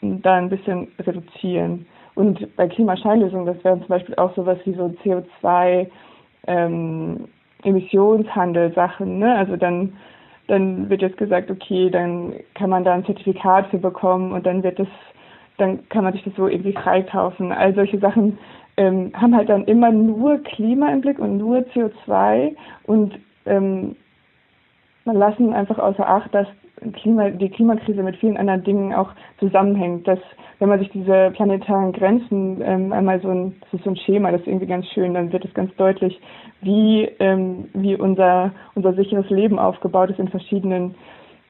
da 0.01 0.35
ein 0.35 0.49
bisschen 0.49 0.87
reduzieren. 0.99 1.85
Und 2.15 2.55
bei 2.55 2.67
Klimascheinlösungen, 2.67 3.45
das 3.45 3.63
wären 3.63 3.79
zum 3.79 3.87
Beispiel 3.87 4.15
auch 4.15 4.35
sowas 4.35 4.57
wie 4.65 4.73
so 4.73 4.93
CO2 5.03 5.87
ähm, 6.47 7.27
Emissionshandel-Sachen, 7.63 9.19
ne? 9.19 9.35
Also 9.35 9.55
dann 9.55 9.93
dann 10.47 10.89
wird 10.89 11.01
jetzt 11.01 11.17
gesagt, 11.17 11.49
okay, 11.49 11.89
dann 11.89 12.33
kann 12.55 12.69
man 12.69 12.83
da 12.83 12.93
ein 12.93 13.05
Zertifikat 13.05 13.67
für 13.67 13.77
bekommen 13.77 14.33
und 14.33 14.45
dann 14.45 14.63
wird 14.63 14.79
es 14.81 14.87
dann 15.61 15.87
kann 15.89 16.03
man 16.03 16.13
sich 16.13 16.23
das 16.23 16.35
so 16.35 16.47
irgendwie 16.47 16.73
freikaufen. 16.73 17.51
All 17.51 17.73
solche 17.73 17.99
Sachen 17.99 18.37
ähm, 18.77 19.11
haben 19.13 19.35
halt 19.35 19.49
dann 19.49 19.65
immer 19.65 19.91
nur 19.91 20.39
Klima 20.39 20.91
im 20.91 21.01
Blick 21.01 21.19
und 21.19 21.37
nur 21.37 21.59
CO2 21.59 22.55
und 22.83 23.13
ähm, 23.45 23.95
man 25.05 25.15
lassen 25.15 25.53
einfach 25.53 25.79
außer 25.79 26.07
Acht, 26.07 26.33
dass 26.33 26.47
Klima, 26.93 27.29
die 27.29 27.49
Klimakrise 27.49 28.01
mit 28.01 28.15
vielen 28.17 28.37
anderen 28.37 28.63
Dingen 28.63 28.93
auch 28.93 29.11
zusammenhängt. 29.39 30.07
Dass, 30.07 30.19
wenn 30.59 30.69
man 30.69 30.79
sich 30.79 30.89
diese 30.89 31.31
planetaren 31.31 31.91
Grenzen 31.91 32.59
ähm, 32.63 32.91
einmal 32.91 33.21
so 33.21 33.29
ein, 33.29 33.55
das 33.61 33.73
ist 33.73 33.83
so 33.83 33.91
ein 33.91 33.97
Schema, 33.97 34.31
das 34.31 34.41
ist 34.41 34.47
irgendwie 34.47 34.67
ganz 34.67 34.87
schön, 34.87 35.13
dann 35.13 35.31
wird 35.31 35.45
es 35.45 35.53
ganz 35.53 35.75
deutlich, 35.75 36.19
wie, 36.61 37.03
ähm, 37.19 37.69
wie 37.73 37.95
unser, 37.95 38.51
unser 38.73 38.93
sicheres 38.93 39.29
Leben 39.29 39.59
aufgebaut 39.59 40.09
ist 40.09 40.19
in 40.19 40.29
verschiedenen 40.29 40.95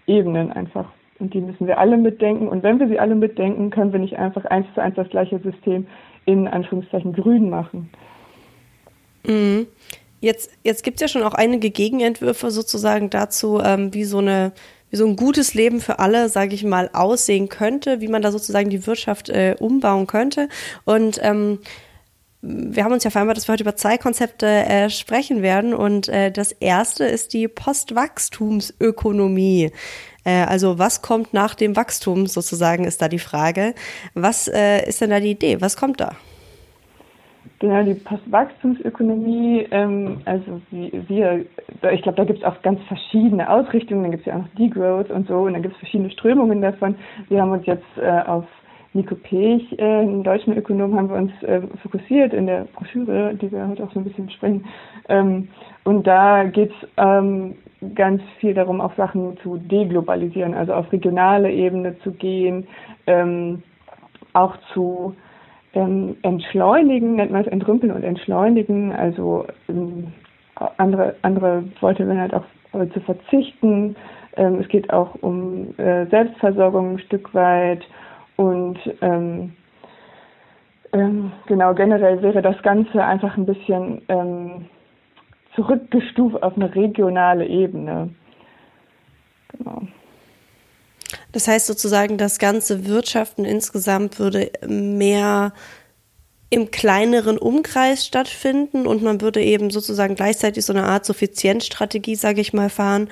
Ebenen 0.06 0.52
einfach. 0.52 0.86
Und 1.22 1.34
die 1.34 1.42
müssen 1.42 1.68
wir 1.68 1.78
alle 1.78 1.98
mitdenken. 1.98 2.48
Und 2.48 2.64
wenn 2.64 2.80
wir 2.80 2.88
sie 2.88 3.00
alle 3.00 3.16
mitdenken, 3.16 3.70
können 3.70 3.94
wir 3.94 4.00
nicht 4.00 4.18
einfach 4.18 4.44
eins 4.46 4.66
zu 4.74 4.82
eins 4.82 4.96
das 4.96 5.10
gleiche 5.10 5.40
System 5.40 5.88
in 6.26 6.48
Anführungszeichen 6.48 7.14
grün 7.14 7.50
machen. 7.50 7.90
Mhm. 9.26 9.68
Jetzt, 10.20 10.52
jetzt 10.64 10.84
gibt 10.84 10.98
es 10.98 11.02
ja 11.02 11.08
schon 11.08 11.24
auch 11.24 11.34
einige 11.34 11.70
Gegenentwürfe 11.70 12.52
sozusagen 12.52 13.10
dazu, 13.10 13.60
ähm, 13.64 13.94
wie 13.94 14.04
so 14.04 14.18
eine 14.18 14.52
wie 14.92 14.98
so 14.98 15.08
ein 15.08 15.16
gutes 15.16 15.54
Leben 15.54 15.80
für 15.80 16.00
alle, 16.00 16.28
sage 16.28 16.54
ich 16.54 16.66
mal, 16.66 16.90
aussehen 16.92 17.48
könnte, 17.48 18.02
wie 18.02 18.10
man 18.10 18.22
da 18.22 18.30
sozusagen 18.32 18.70
die 18.70 18.86
Wirtschaft 18.86 19.30
äh, 19.30 19.56
umbauen 19.58 20.06
könnte. 20.06 20.50
Und 20.84 21.18
ähm, 21.24 21.60
wir 22.42 22.84
haben 22.84 22.92
uns 22.92 23.06
ja 23.06 23.10
vereinbart, 23.10 23.38
dass 23.38 23.48
wir 23.48 23.54
heute 23.54 23.64
über 23.64 23.78
zwei 23.78 23.98
Konzepte 23.98 24.48
äh, 24.48 24.90
sprechen 24.90 25.42
werden. 25.42 25.74
Und 25.74 26.10
äh, 26.10 26.30
das 26.30 26.52
erste 26.52 27.06
ist 27.06 27.32
die 27.34 27.48
Postwachstumsökonomie. 27.48 29.72
Äh, 30.24 30.46
also 30.48 30.80
was 30.80 31.02
kommt 31.02 31.34
nach 31.34 31.56
dem 31.56 31.76
Wachstum 31.76 32.28
sozusagen, 32.28 32.84
ist 32.84 33.02
da 33.02 33.08
die 33.08 33.20
Frage. 33.20 33.74
Was 34.14 34.48
äh, 34.48 34.88
ist 34.88 35.02
denn 35.02 35.10
da 35.10 35.20
die 35.20 35.32
Idee? 35.32 35.62
Was 35.62 35.78
kommt 35.78 36.00
da? 36.00 36.12
Genau, 37.62 37.84
die 37.84 37.94
Postwachstumsökonomie, 37.94 39.68
ähm, 39.70 40.22
also 40.26 40.60
wir, 40.72 41.46
ich 41.92 42.02
glaube, 42.02 42.18
da 42.18 42.24
gibt 42.24 42.40
es 42.40 42.46
auch 42.46 42.60
ganz 42.64 42.80
verschiedene 42.88 43.48
Ausrichtungen, 43.48 44.02
dann 44.02 44.12
gibt 44.12 44.22
es 44.22 44.34
ja 44.34 44.34
auch 44.34 44.42
noch 44.42 44.56
Degrowth 44.56 45.12
und 45.12 45.28
so, 45.28 45.42
und 45.42 45.54
dann 45.54 45.62
gibt 45.62 45.76
es 45.76 45.80
verschiedene 45.80 46.10
Strömungen 46.10 46.60
davon. 46.60 46.96
Wir 47.30 47.40
haben 47.40 47.52
uns 47.52 47.64
jetzt 47.68 47.86
äh, 48.02 48.22
auf 48.26 48.46
Nico 48.94 49.14
Pech, 49.14 49.78
äh, 49.78 49.84
einen 49.84 50.24
deutschen 50.24 50.58
Ökonom, 50.58 50.96
haben 50.96 51.10
wir 51.10 51.18
uns 51.18 51.32
äh, 51.44 51.62
fokussiert 51.84 52.34
in 52.34 52.48
der 52.48 52.66
Broschüre, 52.74 53.36
die 53.36 53.52
wir 53.52 53.68
heute 53.68 53.84
auch 53.84 53.94
so 53.94 54.00
ein 54.00 54.06
bisschen 54.06 54.26
besprechen. 54.26 54.66
Ähm, 55.08 55.48
und 55.84 56.08
da 56.08 56.44
geht 56.46 56.72
es 56.72 56.90
ähm, 56.98 57.56
ganz 57.96 58.22
viel 58.40 58.54
darum, 58.54 58.82
auch 58.82 58.96
Sachen 58.96 59.38
zu 59.42 59.58
deglobalisieren, 59.58 60.54
also 60.54 60.74
auf 60.74 60.92
regionale 60.92 61.52
Ebene 61.52 61.98
zu 62.00 62.12
gehen, 62.12 62.68
ähm, 63.08 63.64
auch 64.34 64.56
zu 64.74 65.16
ähm, 65.74 66.18
entschleunigen, 66.22 67.16
nennt 67.16 67.32
man 67.32 67.42
es 67.42 67.48
entrümpeln 67.48 67.92
und 67.92 68.04
entschleunigen, 68.04 68.94
also 68.94 69.46
ähm, 69.68 70.14
andere, 70.78 71.16
andere 71.22 71.64
Worte 71.80 72.08
werden 72.08 72.22
halt 72.22 72.34
auch 72.34 72.46
äh, 72.74 72.88
zu 72.90 73.00
verzichten. 73.02 73.96
Ähm, 74.38 74.60
es 74.60 74.68
geht 74.68 74.92
auch 74.94 75.16
um 75.22 75.78
äh, 75.78 76.06
Selbstversorgung 76.08 76.94
ein 76.94 77.00
Stück 77.00 77.34
weit 77.34 77.84
und 78.36 78.78
ähm, 79.02 79.54
ähm, 80.94 81.32
genau 81.48 81.74
generell 81.74 82.22
wäre 82.22 82.42
das 82.42 82.62
Ganze 82.64 83.04
einfach 83.04 83.38
ein 83.38 83.46
bisschen 83.46 84.02
zurückgestuft 85.62 86.42
auf 86.42 86.56
eine 86.56 86.74
regionale 86.74 87.46
Ebene. 87.46 88.10
Genau. 89.50 89.84
Das 91.32 91.48
heißt 91.48 91.68
sozusagen, 91.68 92.18
das 92.18 92.40
ganze 92.40 92.88
Wirtschaften 92.88 93.46
insgesamt 93.46 94.20
würde 94.20 94.52
mehr 94.68 95.54
im 96.50 96.70
kleineren 96.70 97.38
Umkreis 97.38 98.06
stattfinden 98.06 98.86
und 98.86 99.04
man 99.04 99.22
würde 99.22 99.42
eben 99.42 99.70
sozusagen 99.70 100.16
gleichzeitig 100.16 100.66
so 100.66 100.74
eine 100.74 100.84
Art 100.84 101.06
Suffizienzstrategie, 101.06 102.16
sage 102.16 102.42
ich 102.42 102.52
mal, 102.52 102.70
fahren, 102.70 103.10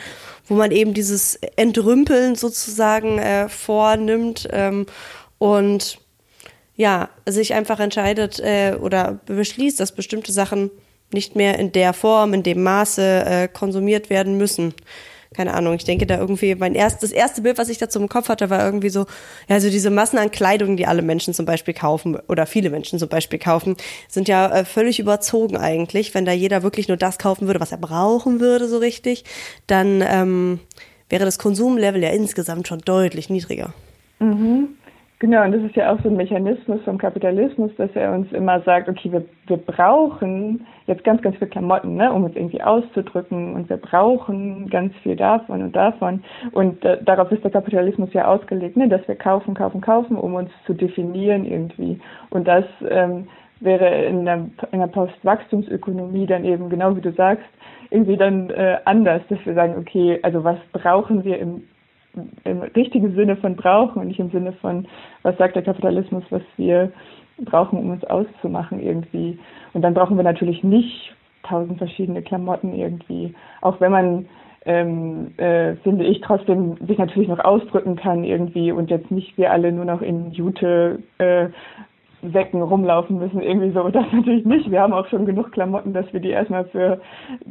wo 0.48 0.56
man 0.56 0.72
eben 0.72 0.94
dieses 0.94 1.36
Entrümpeln 1.56 2.36
sozusagen 2.36 3.18
äh, 3.18 3.48
vornimmt 3.48 4.50
ähm, 4.51 4.88
und 5.38 6.00
ja, 6.75 7.10
sich 7.25 7.53
einfach 7.53 7.79
entscheidet 7.79 8.39
äh, 8.39 8.75
oder 8.82 9.20
beschließt, 9.25 9.79
dass 9.79 9.94
bestimmte 9.94 10.34
Sachen 10.34 10.72
nicht 11.12 11.36
mehr 11.36 11.58
in 11.60 11.72
der 11.72 11.94
Form, 11.94 12.34
in 12.34 12.44
dem 12.44 12.63
Maße 12.63 13.25
äh, 13.25 13.48
konsumiert 13.48 14.10
werden 14.10 14.38
müssen 14.38 14.74
keine 15.34 15.54
Ahnung, 15.54 15.75
ich 15.75 15.84
denke 15.84 16.08
da 16.08 16.18
irgendwie, 16.18 16.56
mein 16.56 16.74
erst, 16.74 17.04
das 17.04 17.12
erste 17.12 17.42
Bild, 17.42 17.58
was 17.58 17.70
ich 17.70 17.78
dazu 17.78 18.00
im 18.00 18.10
Kopf 18.10 18.30
hatte, 18.30 18.50
war 18.50 18.66
irgendwie 18.66 18.89
so, 18.89 19.06
ja, 19.48 19.60
so 19.60 19.70
diese 19.70 19.92
Massen 19.92 20.18
an 20.18 20.32
Kleidung, 20.32 20.75
die 20.75 20.88
alle 20.88 21.04
Menschen 21.04 21.34
zum 21.34 21.46
Beispiel 21.46 21.74
kaufen 21.74 22.18
oder 22.28 22.48
viele 22.48 22.72
Menschen 22.72 22.98
zum 22.98 23.10
Beispiel 23.10 23.38
kaufen, 23.38 23.78
sind 24.08 24.28
ja 24.28 24.48
äh, 24.50 24.66
völlig 24.66 25.00
überzogen 25.00 25.56
eigentlich. 25.56 26.16
Wenn 26.16 26.25
da 26.25 26.32
jeder 26.32 26.63
wirklich 26.63 26.88
nur 26.88 26.98
das 26.98 27.20
kaufen 27.20 27.46
würde, 27.46 27.60
was 27.60 27.72
er 27.72 27.78
brauchen 27.78 28.39
würde, 28.39 28.68
so 28.68 28.80
richtig, 28.80 29.24
dann 29.68 30.04
ähm, 30.06 30.60
wäre 31.10 31.25
das 31.25 31.38
Konsumlevel 31.38 32.01
ja 32.01 32.10
insgesamt 32.10 32.68
schon 32.68 32.80
deutlich 32.80 33.30
niedriger. 33.30 33.74
Mhm. 34.20 34.70
Genau, 35.22 35.44
und 35.44 35.52
das 35.52 35.62
ist 35.64 35.76
ja 35.76 35.92
auch 35.92 36.00
so 36.02 36.08
ein 36.08 36.16
Mechanismus 36.16 36.82
vom 36.84 36.98
Kapitalismus, 36.98 37.72
dass 37.76 37.94
er 37.94 38.14
uns 38.14 38.32
immer 38.32 38.62
sagt, 38.62 38.88
okay, 38.88 39.12
wir, 39.12 39.26
wir 39.48 39.58
brauchen 39.58 40.66
jetzt 40.88 41.04
ganz, 41.04 41.22
ganz 41.22 41.36
viel 41.36 41.50
Klamotten, 41.50 41.96
ne, 41.96 42.10
um 42.14 42.24
uns 42.24 42.38
irgendwie 42.38 42.62
auszudrücken 42.62 43.54
und 43.54 43.70
wir 43.70 43.76
brauchen 43.76 44.70
ganz 44.70 44.96
viel 45.04 45.18
davon 45.18 45.62
und 45.62 45.76
davon. 45.76 46.24
Und 46.54 46.86
äh, 46.86 47.04
darauf 47.04 47.30
ist 47.34 47.44
der 47.44 47.52
Kapitalismus 47.52 48.14
ja 48.14 48.30
ausgelegt, 48.30 48.78
ne, 48.78 48.88
dass 48.88 49.06
wir 49.10 49.16
kaufen, 49.16 49.56
kaufen, 49.56 49.82
kaufen, 49.82 50.16
um 50.16 50.36
uns 50.36 50.52
zu 50.66 50.74
definieren 50.74 51.44
irgendwie. 51.44 52.00
Und 52.30 52.48
das 52.48 52.64
ähm, 52.90 53.28
wäre 53.60 54.06
in 54.06 54.24
der, 54.24 54.46
in 54.72 54.80
der 54.80 54.88
Postwachstumsökonomie 54.88 56.28
dann 56.28 56.46
eben, 56.46 56.70
genau 56.70 56.96
wie 56.96 57.02
du 57.02 57.12
sagst, 57.12 57.44
irgendwie 57.90 58.16
dann 58.16 58.52
äh, 58.52 58.78
anders, 58.86 59.22
dass 59.28 59.46
wir 59.46 59.54
sagen, 59.54 59.76
okay, 59.78 60.18
also 60.24 60.46
was 60.46 60.60
brauchen 60.72 61.26
wir 61.26 61.40
im 61.40 61.64
im 62.44 62.62
richtigen 62.62 63.16
Sinne 63.16 63.36
von 63.38 63.56
brauchen 63.56 64.01
und 64.01 64.08
nicht 64.08 64.20
im 64.20 64.32
Sinne 64.32 64.54
von, 64.54 64.88
was 65.24 65.38
sagt 65.38 65.56
der 65.56 65.63
Kapitalismus, 65.63 66.24
was 66.30 66.42
wir 66.58 66.92
brauchen, 67.38 67.80
um 67.80 67.92
uns 67.92 68.04
auszumachen 68.06 68.80
irgendwie. 68.82 69.39
Und 69.74 69.82
dann 69.82 69.94
brauchen 69.94 70.18
wir 70.18 70.24
natürlich 70.24 70.63
nicht 70.63 71.16
tausend 71.44 71.78
verschiedene 71.78 72.22
Klamotten 72.22 72.74
irgendwie, 72.74 73.34
auch 73.62 73.80
wenn 73.80 73.92
man 73.92 74.25
ähm, 74.66 75.32
äh, 75.38 75.75
finde 75.78 76.06
ich 76.06 76.22
trotzdem 76.22 76.75
sich 76.86 76.98
natürlich 76.98 77.30
noch 77.30 77.39
ausdrücken 77.39 77.96
kann 77.96 78.24
irgendwie 78.24 78.72
und 78.72 78.89
jetzt 78.89 79.10
nicht 79.10 79.38
wir 79.38 79.51
alle 79.51 79.72
nur 79.72 79.86
noch 79.86 80.01
in 80.01 80.32
Jute 80.32 81.01
äh, 81.18 81.48
Säcken 82.22 82.62
rumlaufen 82.62 83.18
müssen, 83.18 83.42
irgendwie 83.42 83.72
so. 83.72 83.88
Das 83.90 84.06
natürlich 84.12 84.46
nicht. 84.46 84.70
Wir 84.70 84.82
haben 84.82 84.94
auch 84.94 85.08
schon 85.08 85.26
genug 85.26 85.52
Klamotten, 85.52 85.94
dass 85.94 86.12
wir 86.12 86.20
die 86.20 86.30
erstmal 86.30 86.66
für 86.66 87.00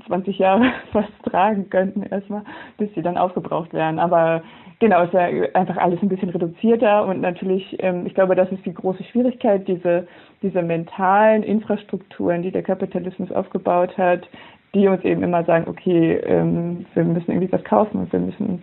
20 0.07 0.39
Jahre 0.39 0.71
fast 0.93 1.13
tragen 1.25 1.71
könnten, 1.71 2.03
erstmal, 2.03 2.43
bis 2.77 2.93
sie 2.95 3.03
dann 3.03 3.17
aufgebraucht 3.17 3.73
werden. 3.73 3.99
Aber 3.99 4.43
genau, 4.79 5.03
es 5.03 5.09
ist 5.09 5.15
ja 5.15 5.29
einfach 5.55 5.77
alles 5.77 6.03
ein 6.03 6.09
bisschen 6.09 6.31
reduzierter 6.31 7.07
und 7.07 7.21
natürlich, 7.21 7.77
ähm, 7.81 8.07
ich 8.07 8.15
glaube, 8.15 8.35
das 8.35 8.51
ist 8.53 8.65
die 8.67 8.75
große 8.75 9.05
Schwierigkeit, 9.05 9.67
diese, 9.67 10.07
diese 10.43 10.63
mentalen 10.63 11.43
Infrastrukturen, 11.43 12.43
die 12.43 12.51
der 12.51 12.63
Kapitalismus 12.63 13.33
aufgebaut 13.33 13.97
hat, 13.97 14.29
die 14.75 14.87
uns 14.87 15.03
eben 15.05 15.23
immer 15.23 15.45
sagen, 15.45 15.67
okay, 15.69 16.15
ähm, 16.25 16.85
wir 16.95 17.05
müssen 17.05 17.31
irgendwie 17.31 17.53
was 17.53 17.65
kaufen 17.65 18.01
und 18.01 18.13
wir 18.13 18.21
müssen 18.21 18.47
uns 18.47 18.63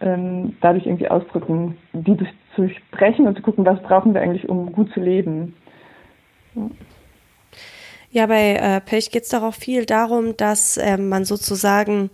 ähm, 0.00 0.56
dadurch 0.60 0.86
irgendwie 0.86 1.08
ausdrücken, 1.08 1.76
die 1.92 2.16
zu 2.54 2.62
durchbrechen 2.62 3.26
und 3.26 3.36
zu 3.36 3.42
gucken, 3.42 3.64
was 3.64 3.82
brauchen 3.82 4.14
wir 4.14 4.20
eigentlich, 4.20 4.48
um 4.48 4.72
gut 4.72 4.92
zu 4.92 5.00
leben. 5.00 5.54
Ja. 6.54 6.70
Ja, 8.14 8.26
bei 8.26 8.54
äh, 8.54 8.80
Pech 8.80 9.10
geht 9.10 9.24
es 9.24 9.30
doch 9.30 9.42
auch 9.42 9.54
viel 9.54 9.86
darum, 9.86 10.36
dass 10.36 10.76
äh, 10.76 10.96
man 10.98 11.24
sozusagen 11.24 12.10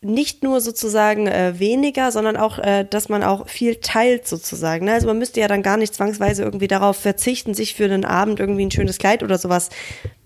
nicht 0.00 0.42
nur 0.42 0.62
sozusagen 0.62 1.26
äh, 1.26 1.58
weniger, 1.58 2.10
sondern 2.12 2.38
auch, 2.38 2.58
äh, 2.58 2.86
dass 2.88 3.10
man 3.10 3.22
auch 3.22 3.46
viel 3.46 3.76
teilt 3.76 4.26
sozusagen. 4.26 4.86
Ne? 4.86 4.94
Also 4.94 5.06
man 5.06 5.18
müsste 5.18 5.40
ja 5.40 5.48
dann 5.48 5.62
gar 5.62 5.76
nicht 5.76 5.92
zwangsweise 5.92 6.44
irgendwie 6.44 6.66
darauf 6.66 6.96
verzichten, 6.96 7.52
sich 7.52 7.74
für 7.74 7.84
einen 7.84 8.06
Abend 8.06 8.40
irgendwie 8.40 8.64
ein 8.64 8.70
schönes 8.70 8.96
Kleid 8.96 9.22
oder 9.22 9.36
sowas 9.36 9.68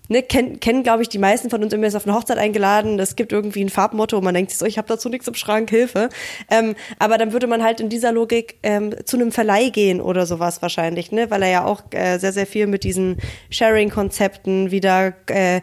ne, 0.09 0.23
kennen, 0.23 0.59
kennen 0.59 0.83
glaube 0.83 1.01
ich, 1.01 1.09
die 1.09 1.17
meisten 1.17 1.49
von 1.49 1.63
uns 1.63 1.73
immer 1.73 1.87
ist 1.87 1.95
auf 1.95 2.05
eine 2.05 2.15
Hochzeit 2.15 2.37
eingeladen. 2.37 2.99
Es 2.99 3.15
gibt 3.15 3.31
irgendwie 3.31 3.63
ein 3.63 3.69
Farbmotto 3.69 4.17
und 4.17 4.23
man 4.23 4.33
denkt 4.33 4.51
sich 4.51 4.59
so, 4.59 4.65
ich 4.65 4.77
habe 4.77 4.87
dazu 4.87 5.09
nichts 5.09 5.27
im 5.27 5.35
Schrank, 5.35 5.69
Hilfe. 5.69 6.09
Ähm, 6.49 6.75
aber 6.99 7.17
dann 7.17 7.33
würde 7.33 7.47
man 7.47 7.63
halt 7.63 7.79
in 7.79 7.89
dieser 7.89 8.11
Logik 8.11 8.57
ähm, 8.63 8.93
zu 9.05 9.17
einem 9.17 9.31
Verleih 9.31 9.69
gehen 9.69 10.01
oder 10.01 10.25
sowas 10.25 10.61
wahrscheinlich, 10.61 11.11
ne? 11.11 11.29
Weil 11.31 11.43
er 11.43 11.49
ja 11.49 11.65
auch 11.65 11.83
äh, 11.91 12.17
sehr, 12.17 12.33
sehr 12.33 12.47
viel 12.47 12.67
mit 12.67 12.83
diesen 12.83 13.17
Sharing-Konzepten 13.49 14.71
wieder 14.71 15.13
äh, 15.27 15.61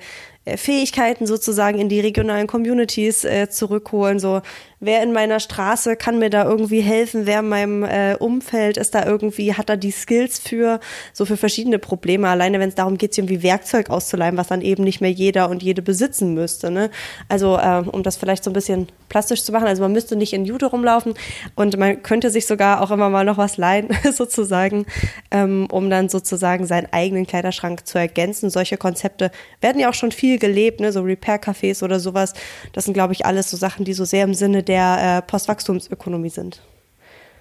Fähigkeiten 0.57 1.27
sozusagen 1.27 1.79
in 1.79 1.89
die 1.89 2.01
regionalen 2.01 2.47
Communities 2.47 3.25
äh, 3.25 3.51
zurückholen. 3.51 4.19
So, 4.19 4.41
wer 4.81 5.03
in 5.03 5.13
meiner 5.13 5.41
Straße 5.41 5.95
kann 5.95 6.19
mir 6.19 6.31
da 6.31 6.45
irgendwie 6.45 6.81
helfen, 6.81 7.27
wer 7.27 7.41
in 7.41 7.49
meinem 7.49 7.83
äh, 7.85 8.17
Umfeld 8.19 8.79
ist 8.79 8.95
da 8.95 9.05
irgendwie, 9.05 9.55
hat 9.55 9.69
da 9.69 9.77
die 9.77 9.91
Skills 9.91 10.39
für, 10.39 10.81
so 11.13 11.27
für 11.27 11.37
verschiedene 11.37 11.79
Probleme. 11.79 12.29
Alleine 12.29 12.59
wenn 12.61 12.71
es 12.71 12.75
darum 12.75 12.97
geht, 12.97 13.17
irgendwie 13.17 13.43
Werkzeug 13.43 13.91
auszuleihen, 13.91 14.39
was 14.39 14.49
dann 14.49 14.63
eben 14.63 14.83
nicht 14.83 15.03
mehr 15.03 15.11
jeder 15.11 15.51
und 15.51 15.63
jede 15.63 15.83
besitzen 15.83 16.33
müsste. 16.33 16.71
Ne? 16.71 16.91
Also 17.29 17.59
äh, 17.59 17.83
um 17.93 18.03
das 18.03 18.17
vielleicht 18.17 18.43
so 18.43 18.51
ein 18.51 18.55
bisschen 18.55 18.89
plastisch 19.11 19.45
zu 19.45 19.53
machen, 19.53 19.67
also 19.67 19.83
man 19.83 19.93
müsste 19.93 20.17
nicht 20.17 20.33
in 20.33 20.47
Jude 20.47 20.67
rumlaufen 20.67 21.13
und 21.57 21.77
man 21.77 22.03
könnte 22.03 22.31
sich 22.31 22.47
sogar 22.47 22.81
auch 22.81 22.91
immer 22.91 23.11
mal 23.11 23.25
noch 23.25 23.37
was 23.37 23.59
leihen, 23.59 23.89
sozusagen, 24.15 24.87
ähm, 25.31 25.67
um 25.71 25.91
dann 25.91 26.09
sozusagen 26.09 26.65
seinen 26.65 26.89
eigenen 26.91 27.27
Kleiderschrank 27.27 27.87
zu 27.87 27.99
ergänzen. 27.99 28.49
Solche 28.49 28.79
Konzepte 28.79 29.31
werden 29.61 29.79
ja 29.79 29.91
auch 29.91 29.95
schon 29.95 30.13
viel 30.13 30.39
gelebt, 30.39 30.81
ne? 30.81 30.91
so 30.91 31.03
Repair-Cafés 31.03 31.85
oder 31.85 32.01
sowas. 32.01 32.33
Das 32.73 32.85
sind, 32.85 32.95
glaube 32.95 33.13
ich, 33.13 33.27
alles 33.27 33.51
so 33.51 33.59
Sachen, 33.59 33.85
die 33.85 33.93
so 33.93 34.07
sehr 34.07 34.25
im 34.25 34.33
Sinne 34.33 34.63
der 34.71 35.19
äh, 35.19 35.31
Postwachstumsökonomie 35.31 36.29
sind. 36.29 36.63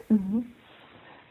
Mhm. 0.09 0.47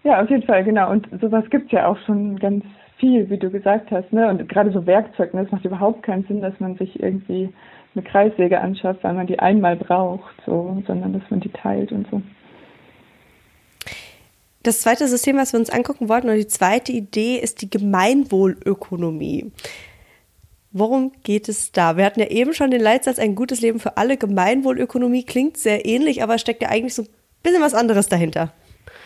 Ja, 0.05 0.23
auf 0.23 0.31
jeden 0.31 0.45
Fall, 0.45 0.65
genau. 0.65 0.91
Und 0.91 1.09
sowas 1.21 1.45
gibt 1.51 1.67
es 1.67 1.73
ja 1.73 1.87
auch 1.87 1.99
schon 2.07 2.39
ganz 2.39 2.65
viel, 2.99 3.29
wie 3.29 3.37
du 3.37 3.51
gesagt 3.51 3.91
hast. 3.91 4.13
Ne? 4.13 4.29
Und 4.29 4.49
gerade 4.49 4.71
so 4.71 4.87
Werkzeug, 4.87 5.35
ne? 5.35 5.43
es 5.43 5.51
macht 5.51 5.65
überhaupt 5.65 6.03
keinen 6.05 6.25
Sinn, 6.27 6.41
dass 6.41 6.59
man 6.61 6.77
sich 6.77 7.01
irgendwie 7.03 7.53
eine 7.95 8.05
Kreissäge 8.05 8.61
anschafft, 8.61 9.03
weil 9.03 9.15
man 9.15 9.27
die 9.27 9.39
einmal 9.39 9.77
braucht, 9.77 10.35
so, 10.47 10.83
sondern 10.87 11.13
dass 11.13 11.29
man 11.31 11.41
die 11.41 11.51
teilt 11.51 11.91
und 11.91 12.07
so. 12.11 12.23
Das 14.63 14.81
zweite 14.83 15.09
System, 15.09 15.37
was 15.37 15.53
wir 15.53 15.61
uns 15.61 15.71
angucken 15.71 16.09
wollten, 16.09 16.29
oder 16.29 16.37
die 16.37 16.47
zweite 16.47 16.93
Idee, 16.93 17.37
ist 17.37 17.63
die 17.63 17.71
Gemeinwohlökonomie. 17.71 19.53
Worum 20.71 21.13
geht 21.23 21.49
es 21.49 21.73
da? 21.73 21.97
Wir 21.97 22.05
hatten 22.05 22.21
ja 22.21 22.27
eben 22.27 22.53
schon 22.53 22.71
den 22.71 22.83
Leitsatz, 22.83 23.19
ein 23.19 23.35
gutes 23.35 23.61
Leben 23.61 23.81
für 23.81 23.97
alle. 23.97 24.17
Gemeinwohlökonomie 24.17 25.25
klingt 25.25 25.57
sehr 25.57 25.87
ähnlich, 25.87 26.23
aber 26.23 26.39
steckt 26.39 26.63
ja 26.63 26.69
eigentlich 26.69 26.95
so 26.95 27.03
ein 27.03 27.09
bisschen 27.43 27.63
was 27.63 27.75
anderes 27.75 28.09
dahinter. 28.09 28.53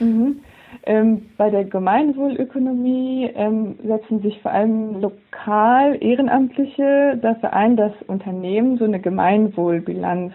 Mhm. 0.00 0.40
Ähm, 0.84 1.26
bei 1.36 1.50
der 1.50 1.64
Gemeinwohlökonomie 1.64 3.30
ähm, 3.36 3.78
setzen 3.84 4.20
sich 4.22 4.40
vor 4.40 4.50
allem 4.50 5.00
lokal 5.00 6.02
Ehrenamtliche 6.02 7.18
dafür 7.22 7.52
ein, 7.52 7.76
dass 7.76 7.92
Unternehmen 8.08 8.78
so 8.78 8.84
eine 8.84 8.98
Gemeinwohlbilanz 8.98 10.32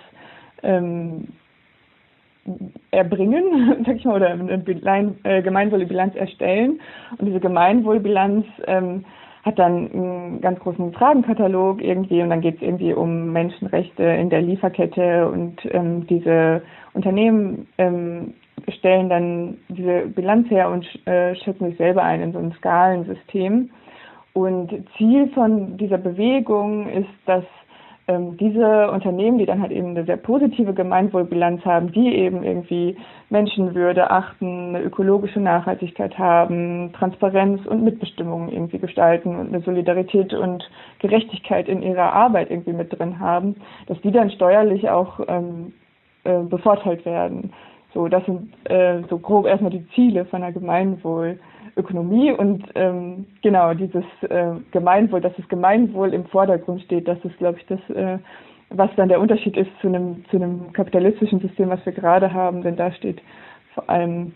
ähm, 0.63 1.27
erbringen, 2.91 3.84
sag 3.86 3.98
ich 3.98 4.05
mal, 4.05 4.15
oder 4.15 4.29
eine 4.29 4.57
Bilanz, 4.60 5.17
äh, 5.24 5.41
Gemeinwohlbilanz 5.41 6.15
erstellen. 6.15 6.79
Und 7.17 7.25
diese 7.25 7.41
Gemeinwohlbilanz 7.41 8.46
ähm, 8.67 9.03
hat 9.47 9.57
dann 9.57 9.91
einen 9.91 10.41
ganz 10.41 10.59
großen 10.59 10.91
Fragenkatalog 10.91 11.81
irgendwie 11.81 12.21
und 12.21 12.29
dann 12.29 12.41
geht 12.41 12.57
es 12.57 12.61
irgendwie 12.61 12.93
um 12.93 13.31
Menschenrechte 13.31 14.03
in 14.03 14.29
der 14.29 14.41
Lieferkette 14.41 15.29
und 15.29 15.57
ähm, 15.71 16.05
diese 16.05 16.61
Unternehmen 16.93 17.67
ähm, 17.77 18.33
stellen 18.67 19.09
dann 19.09 19.57
diese 19.69 20.07
Bilanz 20.07 20.49
her 20.49 20.69
und 20.69 20.85
äh, 21.07 21.33
schätzen 21.35 21.69
sich 21.69 21.77
selber 21.77 22.03
ein 22.03 22.21
in 22.21 22.33
so 22.33 22.39
ein 22.39 22.51
Skalensystem. 22.57 23.69
Und 24.33 24.71
Ziel 24.97 25.29
von 25.29 25.77
dieser 25.77 25.97
Bewegung 25.97 26.89
ist, 26.89 27.09
dass 27.25 27.45
ähm, 28.07 28.37
diese 28.37 28.89
Unternehmen, 28.91 29.37
die 29.37 29.45
dann 29.45 29.61
halt 29.61 29.71
eben 29.71 29.89
eine 29.89 30.05
sehr 30.05 30.17
positive 30.17 30.73
Gemeinwohlbilanz 30.73 31.65
haben, 31.65 31.91
die 31.91 32.15
eben 32.15 32.43
irgendwie 32.43 32.95
Menschenwürde 33.29 34.09
achten, 34.09 34.69
eine 34.69 34.81
ökologische 34.81 35.41
Nachhaltigkeit 35.41 36.17
haben, 36.17 36.93
Transparenz 36.93 37.65
und 37.65 37.83
Mitbestimmung 37.83 38.49
irgendwie 38.49 38.79
gestalten 38.79 39.35
und 39.35 39.47
eine 39.49 39.61
Solidarität 39.61 40.33
und 40.33 40.69
Gerechtigkeit 40.99 41.67
in 41.67 41.81
ihrer 41.81 42.13
Arbeit 42.13 42.49
irgendwie 42.49 42.73
mit 42.73 42.97
drin 42.97 43.19
haben, 43.19 43.55
dass 43.87 43.99
die 44.01 44.11
dann 44.11 44.31
steuerlich 44.31 44.89
auch 44.89 45.19
ähm, 45.27 45.73
äh, 46.23 46.39
bevorteilt 46.43 47.05
werden. 47.05 47.51
So, 47.93 48.07
das 48.07 48.25
sind 48.25 48.53
äh, 48.69 49.01
so 49.09 49.17
grob 49.17 49.45
erstmal 49.45 49.71
die 49.71 49.87
Ziele 49.95 50.25
von 50.25 50.41
der 50.41 50.51
Gemeinwohlökonomie 51.77 52.31
und 52.31 52.65
ähm, 52.75 53.25
genau 53.41 53.74
dieses 53.74 54.03
äh, 54.29 54.51
Gemeinwohl, 54.72 55.22
dass 55.22 55.36
das 55.36 55.48
Gemeinwohl 55.48 56.13
im 56.13 56.25
Vordergrund 56.25 56.81
steht, 56.81 57.07
das 57.07 57.17
ist, 57.24 57.38
glaube 57.38 57.60
ich, 57.60 57.65
das, 57.67 57.79
äh, 57.96 58.17
was 58.69 58.89
dann 58.96 59.10
der 59.10 59.22
Unterschied 59.22 59.55
ist 59.55 59.69
zu 59.81 59.88
einem 59.88 60.25
zu 60.29 60.38
einem 60.38 60.74
kapitalistischen 60.74 61.39
System, 61.39 61.69
was 61.69 61.86
wir 61.86 61.93
gerade 61.93 62.34
haben, 62.34 62.63
denn 62.63 62.75
da 62.75 62.91
steht 62.91 63.22
vor 63.74 63.89
allem 63.89 64.34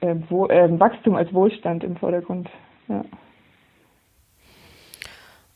äh, 0.00 0.14
wo, 0.28 0.46
äh, 0.46 0.68
Wachstum 0.78 1.16
als 1.16 1.32
Wohlstand 1.32 1.84
im 1.84 1.96
Vordergrund. 1.96 2.48
Ja. 2.88 3.04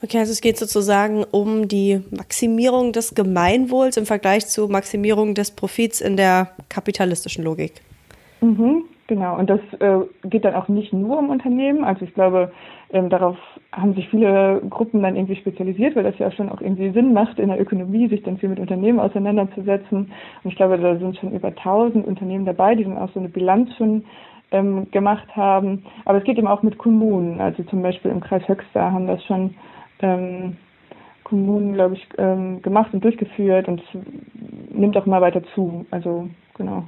Okay, 0.01 0.19
also 0.19 0.31
es 0.31 0.41
geht 0.41 0.57
sozusagen 0.57 1.25
um 1.25 1.67
die 1.67 2.01
Maximierung 2.11 2.93
des 2.93 3.17
Gemeinwohls 3.17 3.97
im 3.97 4.07
Vergleich 4.07 4.47
zu 4.47 4.69
Maximierung 4.69 5.35
des 5.35 5.51
Profits 5.51 6.01
in 6.01 6.17
der 6.17 6.53
kapitalistischen 6.69 7.43
Logik. 7.43 7.83
Mhm, 8.41 8.85
genau, 9.09 9.37
und 9.37 9.51
das 9.51 9.61
äh, 9.81 9.99
geht 10.29 10.45
dann 10.45 10.55
auch 10.55 10.69
nicht 10.69 10.93
nur 10.93 11.19
um 11.19 11.31
Unternehmen. 11.31 11.83
Also 11.83 12.05
ich 12.05 12.15
glaube, 12.15 12.53
ähm, 12.91 13.11
darauf 13.11 13.37
haben 13.73 13.95
sich 13.95 14.09
viele 14.09 14.63
Gruppen 14.71 15.03
dann 15.03 15.17
irgendwie 15.17 15.37
spezialisiert, 15.37 15.97
weil 15.97 16.05
das 16.05 16.19
ja 16.19 16.31
schon 16.31 16.49
auch 16.49 16.61
irgendwie 16.61 16.91
Sinn 16.91 17.13
macht 17.13 17.41
in 17.41 17.49
der 17.49 17.61
Ökonomie, 17.61 18.09
sich 18.09 18.23
dann 18.23 18.39
viel 18.39 18.49
mit 18.49 18.61
Unternehmen 18.61 19.01
auseinanderzusetzen. 19.01 20.13
Und 20.45 20.51
ich 20.51 20.57
glaube, 20.57 20.79
da 20.79 20.97
sind 20.97 21.17
schon 21.17 21.33
über 21.33 21.49
1000 21.49 22.07
Unternehmen 22.07 22.45
dabei, 22.45 22.77
die 22.77 22.85
dann 22.85 22.99
auch 22.99 23.11
so 23.13 23.19
eine 23.19 23.29
Bilanz 23.29 23.75
schon 23.77 24.05
ähm, 24.53 24.91
gemacht 24.91 25.35
haben. 25.35 25.85
Aber 26.05 26.19
es 26.19 26.25
geht 26.25 26.39
eben 26.39 26.47
auch 26.47 26.63
mit 26.63 26.79
Kommunen. 26.79 27.41
Also 27.41 27.63
zum 27.65 27.83
Beispiel 27.83 28.11
im 28.11 28.21
Kreis 28.21 28.47
Höxter 28.47 28.93
haben 28.93 29.07
das 29.07 29.25
schon 29.25 29.55
ähm, 30.01 30.57
Kommunen, 31.25 31.75
glaube 31.75 31.95
ich, 31.95 32.07
ähm, 32.17 32.63
gemacht 32.63 32.95
und 32.95 33.05
durchgeführt 33.05 33.69
und 33.69 33.81
es 33.83 34.01
nimmt 34.71 34.97
auch 34.97 35.07
mal 35.07 35.21
weiter 35.21 35.43
zu. 35.55 35.85
Also 35.91 36.29
genau. 36.57 36.85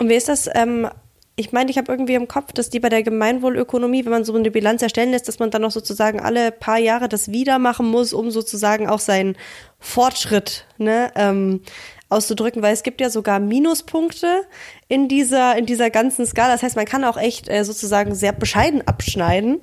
Und 0.00 0.08
wie 0.08 0.14
ist 0.14 0.28
das? 0.28 0.48
Ähm, 0.52 0.88
ich 1.36 1.52
meine, 1.52 1.70
ich 1.70 1.78
habe 1.78 1.92
irgendwie 1.92 2.14
im 2.14 2.26
Kopf, 2.26 2.52
dass 2.52 2.70
die 2.70 2.80
bei 2.80 2.88
der 2.88 3.02
Gemeinwohlökonomie, 3.02 4.04
wenn 4.04 4.12
man 4.12 4.24
so 4.24 4.34
eine 4.34 4.50
Bilanz 4.50 4.82
erstellen 4.82 5.10
lässt, 5.10 5.28
dass 5.28 5.38
man 5.38 5.50
dann 5.50 5.62
noch 5.62 5.70
sozusagen 5.70 6.20
alle 6.20 6.52
paar 6.52 6.78
Jahre 6.78 7.08
das 7.08 7.30
wieder 7.30 7.58
machen 7.58 7.86
muss, 7.86 8.12
um 8.12 8.30
sozusagen 8.30 8.88
auch 8.88 8.98
seinen 8.98 9.36
Fortschritt 9.78 10.66
ne, 10.78 11.12
ähm, 11.14 11.60
auszudrücken, 12.10 12.62
weil 12.62 12.74
es 12.74 12.82
gibt 12.82 13.00
ja 13.00 13.08
sogar 13.08 13.40
Minuspunkte 13.40 14.42
in 14.88 15.08
dieser, 15.08 15.56
in 15.56 15.64
dieser 15.64 15.90
ganzen 15.90 16.26
Skala. 16.26 16.52
Das 16.52 16.62
heißt, 16.62 16.76
man 16.76 16.84
kann 16.84 17.04
auch 17.04 17.16
echt 17.16 17.48
äh, 17.48 17.64
sozusagen 17.64 18.14
sehr 18.14 18.32
bescheiden 18.32 18.86
abschneiden. 18.86 19.60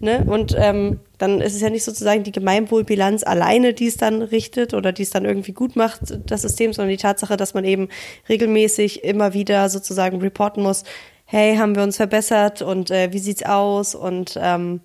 Ne? 0.00 0.24
Und 0.26 0.56
ähm, 0.58 1.00
dann 1.18 1.40
ist 1.40 1.54
es 1.54 1.60
ja 1.60 1.70
nicht 1.70 1.84
sozusagen 1.84 2.22
die 2.24 2.32
Gemeinwohlbilanz 2.32 3.22
alleine, 3.22 3.74
die 3.74 3.86
es 3.86 3.98
dann 3.98 4.22
richtet 4.22 4.72
oder 4.72 4.92
die 4.92 5.02
es 5.02 5.10
dann 5.10 5.26
irgendwie 5.26 5.52
gut 5.52 5.76
macht, 5.76 6.00
das 6.26 6.42
System, 6.42 6.72
sondern 6.72 6.90
die 6.90 6.96
Tatsache, 6.96 7.36
dass 7.36 7.52
man 7.54 7.64
eben 7.64 7.88
regelmäßig 8.28 9.04
immer 9.04 9.34
wieder 9.34 9.68
sozusagen 9.68 10.20
reporten 10.20 10.62
muss, 10.62 10.84
hey, 11.26 11.56
haben 11.56 11.76
wir 11.76 11.82
uns 11.82 11.98
verbessert 11.98 12.62
und 12.62 12.90
äh, 12.90 13.12
wie 13.12 13.18
sieht's 13.18 13.44
aus 13.44 13.94
und 13.94 14.38
ähm, 14.42 14.80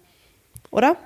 oder? 0.70 0.98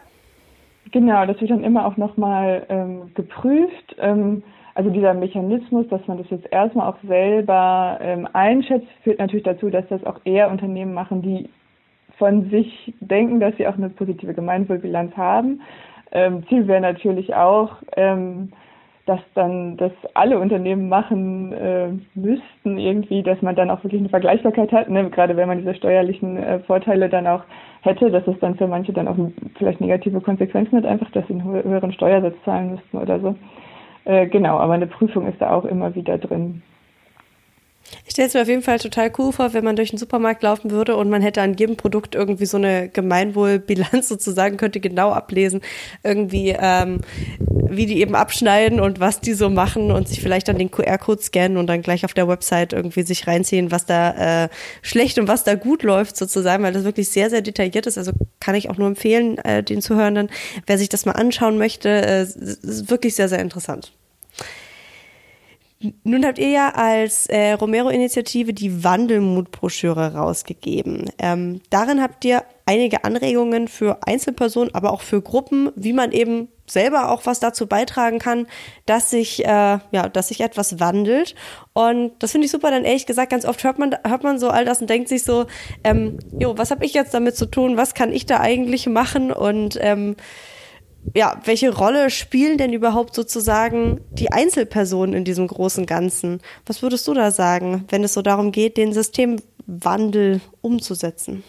Genau, 0.92 1.26
das 1.26 1.40
wird 1.40 1.52
dann 1.52 1.64
immer 1.64 1.86
auch 1.86 1.98
nochmal 1.98 2.66
ähm, 2.70 3.12
geprüft. 3.14 3.96
Ähm, 4.00 4.44
also 4.80 4.92
dieser 4.92 5.14
Mechanismus, 5.14 5.90
dass 5.90 6.08
man 6.08 6.20
das 6.20 6.30
jetzt 6.30 6.50
erstmal 6.54 6.88
auch 6.88 6.96
selber 7.06 8.00
ähm, 8.02 8.30
einschätzt, 8.32 8.88
führt 9.04 9.20
natürlich 9.20 9.44
dazu, 9.44 9.70
dass 9.70 9.86
das 9.90 10.06
auch 10.06 10.22
eher 10.24 10.50
Unternehmen 10.50 10.94
machen, 10.94 11.22
die 11.22 11.50
von 12.18 12.50
sich 12.50 12.94
denken, 13.02 13.42
dass 13.42 13.54
sie 13.58 13.68
auch 13.68 13.76
eine 13.76 13.90
positive 13.90 14.34
Gemeinwohlbilanz 14.34 15.18
haben. 15.18 15.60
Ähm, 16.14 16.48
Ziel 16.48 16.66
wäre 16.70 16.80
natürlich 16.80 17.36
auch, 17.36 17.74
ähm, 17.98 18.54
dass 19.06 19.20
dann 19.34 19.76
das 19.76 19.92
alle 20.14 20.40
Unternehmen 20.40 20.88
machen 20.88 21.52
äh, 21.52 21.90
müssten 22.16 22.78
irgendwie, 22.78 23.22
dass 23.22 23.42
man 23.42 23.58
dann 23.58 23.72
auch 23.72 23.84
wirklich 23.84 24.00
eine 24.00 24.10
Vergleichbarkeit 24.10 24.72
hat, 24.72 24.90
ne? 24.90 25.10
gerade 25.10 25.36
wenn 25.36 25.50
man 25.50 25.58
diese 25.58 25.76
steuerlichen 25.76 26.38
äh, 26.38 26.60
Vorteile 26.60 27.10
dann 27.10 27.28
auch 27.28 27.44
hätte, 27.82 28.12
dass 28.12 28.26
es 28.28 28.40
dann 28.40 28.56
für 28.56 28.68
manche 28.68 28.94
dann 28.94 29.10
auch 29.10 29.18
vielleicht 29.58 29.82
negative 29.82 30.22
Konsequenzen 30.22 30.78
hat, 30.78 30.86
einfach, 30.86 31.12
dass 31.12 31.28
sie 31.28 31.34
einen 31.34 31.44
höheren 31.44 31.92
Steuersatz 31.92 32.36
zahlen 32.46 32.72
müssten 32.72 32.98
oder 32.98 33.20
so. 33.20 33.36
Äh, 34.06 34.28
genau, 34.28 34.58
aber 34.58 34.74
eine 34.74 34.88
Prüfung 34.88 35.28
ist 35.28 35.42
da 35.42 35.52
auch 35.52 35.66
immer 35.66 35.96
wieder 35.96 36.18
drin. 36.18 36.62
Ich 38.06 38.12
stelle 38.12 38.28
es 38.28 38.34
mir 38.34 38.42
auf 38.42 38.48
jeden 38.48 38.62
Fall 38.62 38.80
total 38.80 39.12
cool 39.18 39.32
vor, 39.32 39.54
wenn 39.54 39.64
man 39.64 39.76
durch 39.76 39.92
den 39.92 40.00
Supermarkt 40.00 40.44
laufen 40.44 40.72
würde 40.72 40.96
und 40.96 41.10
man 41.10 41.22
hätte 41.22 41.42
an 41.42 41.56
jedem 41.56 41.78
Produkt 41.78 42.16
irgendwie 42.16 42.46
so 42.46 42.58
eine 42.58 42.90
Gemeinwohlbilanz 42.90 44.08
sozusagen, 44.08 44.58
könnte 44.58 44.80
genau 44.80 45.12
ablesen, 45.12 45.62
irgendwie, 46.04 46.56
ähm, 46.60 47.02
wie 47.40 47.86
die 47.86 48.00
eben 48.02 48.16
abschneiden 48.16 48.80
und 48.80 49.00
was 49.00 49.22
die 49.22 49.34
so 49.34 49.50
machen 49.50 49.92
und 49.92 50.08
sich 50.08 50.22
vielleicht 50.22 50.48
dann 50.48 50.58
den 50.58 50.72
QR-Code 50.72 51.22
scannen 51.22 51.58
und 51.58 51.68
dann 51.68 51.82
gleich 51.82 52.06
auf 52.06 52.14
der 52.14 52.28
Website 52.28 52.74
irgendwie 52.74 53.04
sich 53.04 53.28
reinziehen, 53.28 53.72
was 53.72 53.86
da 53.86 54.46
äh, 54.46 54.50
schlecht 54.82 55.20
und 55.20 55.28
was 55.28 55.44
da 55.44 55.56
gut 55.56 55.84
läuft 55.84 56.18
sozusagen, 56.18 56.64
weil 56.64 56.74
das 56.74 56.84
wirklich 56.84 57.10
sehr, 57.10 57.30
sehr 57.30 57.42
detailliert 57.42 57.86
ist. 57.86 57.98
Also 57.98 58.12
kann 58.40 58.56
ich 58.56 58.70
auch 58.70 58.78
nur 58.78 58.88
empfehlen, 58.88 59.38
äh, 59.40 59.64
den 59.64 59.82
Zuhörenden, 59.82 60.30
wer 60.66 60.78
sich 60.78 60.90
das 60.90 61.06
mal 61.06 61.14
anschauen 61.14 61.58
möchte, 61.58 61.90
äh, 61.90 62.22
ist 62.24 62.90
wirklich 62.90 63.16
sehr, 63.16 63.30
sehr 63.30 63.40
interessant. 63.40 63.92
Nun 66.04 66.26
habt 66.26 66.40
ihr 66.40 66.50
ja 66.50 66.72
als 66.76 67.28
äh, 67.28 67.54
Romero-Initiative 67.54 68.54
die 68.54 68.84
Wandelmut-Broschüre 68.84 70.14
rausgegeben. 70.14 71.10
Ähm, 71.18 71.62
darin 71.70 72.02
habt 72.02 72.26
ihr 72.26 72.44
einige 72.66 73.06
Anregungen 73.06 73.70
für 73.70 74.06
Einzelpersonen, 74.06 74.76
aber 74.76 74.92
auch 74.92 75.00
für 75.00 75.22
Gruppen, 75.22 75.72
wie 75.78 75.94
man 75.94 76.12
eben 76.12 76.50
selber 76.68 77.10
auch 77.12 77.26
was 77.26 77.40
dazu 77.40 77.66
beitragen 77.66 78.20
kann, 78.20 78.46
dass 78.86 79.10
sich, 79.10 79.46
äh, 79.46 79.80
ja, 79.92 80.10
dass 80.12 80.28
sich 80.28 80.42
etwas 80.42 80.82
wandelt. 80.82 81.34
Und 81.72 82.12
das 82.20 82.34
finde 82.34 82.46
ich 82.46 82.52
super, 82.52 82.72
denn 82.72 82.84
ehrlich 82.84 83.06
gesagt, 83.06 83.32
ganz 83.32 83.46
oft 83.46 83.64
hört 83.64 83.80
man, 83.80 83.96
hört 84.06 84.24
man 84.24 84.38
so 84.38 84.50
all 84.50 84.66
das 84.66 84.82
und 84.82 84.90
denkt 84.90 85.08
sich 85.08 85.24
so, 85.24 85.46
ähm, 85.86 86.20
jo, 86.38 86.58
was 86.58 86.72
habe 86.72 86.84
ich 86.84 86.94
jetzt 86.94 87.14
damit 87.14 87.38
zu 87.38 87.46
tun? 87.46 87.78
Was 87.78 87.94
kann 87.94 88.12
ich 88.12 88.26
da 88.26 88.42
eigentlich 88.42 88.86
machen? 88.88 89.32
Und 89.32 89.80
ähm, 89.82 90.18
ja, 91.16 91.42
welche 91.46 91.76
Rolle 91.76 92.10
spielen 92.10 92.58
denn 92.58 92.74
überhaupt 92.74 93.16
sozusagen 93.16 94.02
die 94.12 94.32
Einzelpersonen 94.32 95.16
in 95.16 95.24
diesem 95.26 95.48
großen 95.48 95.86
Ganzen? 95.86 96.40
Was 96.66 96.82
würdest 96.82 97.08
du 97.08 97.14
da 97.14 97.32
sagen, 97.32 97.86
wenn 97.90 98.04
es 98.04 98.14
so 98.14 98.22
darum 98.22 98.52
geht, 98.52 98.78
den 98.78 98.94
Systemwandel 98.94 100.42
umzusetzen? 100.62 101.44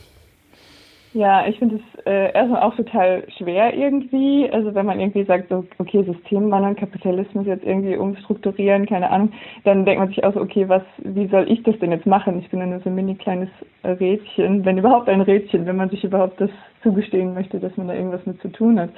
Ja, 1.13 1.47
ich 1.47 1.59
finde 1.59 1.77
es 1.77 1.90
äh, 2.07 2.33
erstmal 2.33 2.63
auch 2.63 2.75
total 2.77 3.25
schwer 3.37 3.75
irgendwie. 3.75 4.49
Also 4.51 4.75
wenn 4.75 4.87
man 4.87 5.01
irgendwie 5.01 5.25
sagt, 5.25 5.49
so, 5.49 5.65
okay, 5.79 6.03
Systemwandel, 6.05 6.75
Kapitalismus 6.75 7.47
jetzt 7.47 7.65
irgendwie 7.65 7.97
umstrukturieren, 7.97 8.87
keine 8.87 9.11
Ahnung, 9.11 9.33
dann 9.65 9.85
denkt 9.85 10.01
man 10.01 10.09
sich 10.09 10.23
auch 10.25 10.35
so, 10.35 10.41
okay, 10.41 10.69
was, 10.69 10.83
wie 10.99 11.27
soll 11.29 11.51
ich 11.51 11.63
das 11.63 11.79
denn 11.79 11.93
jetzt 11.93 12.07
machen? 12.07 12.39
Ich 12.39 12.51
bin 12.51 12.61
ja 12.61 12.67
nur 12.67 12.81
so 12.81 12.91
ein 12.91 12.95
mini 12.95 13.15
kleines 13.15 13.49
Rädchen, 13.85 14.65
wenn 14.65 14.79
überhaupt 14.79 15.09
ein 15.09 15.21
Rädchen, 15.21 15.67
wenn 15.67 15.77
man 15.77 15.91
sich 15.91 16.05
überhaupt 16.05 16.41
das 16.41 16.51
zugestehen 16.83 17.35
möchte, 17.35 17.59
dass 17.59 17.77
man 17.77 17.89
da 17.89 17.95
irgendwas 17.95 18.25
mit 18.27 18.41
zu 18.41 18.49
tun 18.49 18.79
hat. 18.79 18.91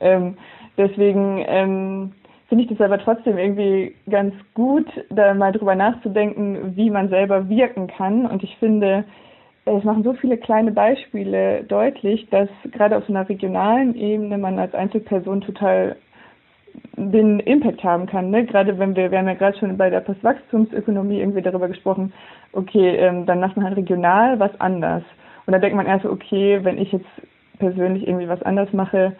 Ähm, 0.00 0.36
deswegen 0.76 1.44
ähm, 1.46 2.12
finde 2.48 2.64
ich 2.64 2.70
das 2.70 2.80
aber 2.80 2.98
trotzdem 2.98 3.38
irgendwie 3.38 3.94
ganz 4.10 4.34
gut, 4.54 4.86
da 5.10 5.34
mal 5.34 5.52
drüber 5.52 5.74
nachzudenken, 5.74 6.76
wie 6.76 6.90
man 6.90 7.08
selber 7.08 7.48
wirken 7.48 7.86
kann. 7.86 8.26
Und 8.26 8.42
ich 8.42 8.56
finde, 8.58 9.04
es 9.78 9.84
machen 9.84 10.02
so 10.02 10.14
viele 10.14 10.38
kleine 10.38 10.72
Beispiele 10.72 11.64
deutlich, 11.64 12.28
dass 12.30 12.48
gerade 12.72 12.96
auf 12.96 13.08
einer 13.08 13.28
regionalen 13.28 13.94
Ebene 13.94 14.38
man 14.38 14.58
als 14.58 14.74
Einzelperson 14.74 15.40
total 15.42 15.96
den 16.96 17.40
Impact 17.40 17.82
haben 17.82 18.06
kann. 18.06 18.30
Ne? 18.30 18.44
Gerade 18.44 18.78
wenn 18.78 18.94
wir, 18.94 19.10
wir 19.10 19.18
haben 19.18 19.26
ja 19.26 19.34
gerade 19.34 19.58
schon 19.58 19.76
bei 19.76 19.90
der 19.90 20.00
Postwachstumsökonomie 20.00 21.20
irgendwie 21.20 21.42
darüber 21.42 21.68
gesprochen, 21.68 22.12
okay, 22.52 22.96
ähm, 22.96 23.26
dann 23.26 23.40
macht 23.40 23.56
man 23.56 23.66
halt 23.66 23.76
regional 23.76 24.38
was 24.38 24.58
anders. 24.60 25.02
Und 25.46 25.52
da 25.52 25.58
denkt 25.58 25.76
man 25.76 25.86
erst, 25.86 26.04
okay, 26.04 26.60
wenn 26.62 26.78
ich 26.78 26.92
jetzt 26.92 27.06
persönlich 27.58 28.06
irgendwie 28.06 28.28
was 28.28 28.42
anders 28.42 28.72
mache, 28.72 29.16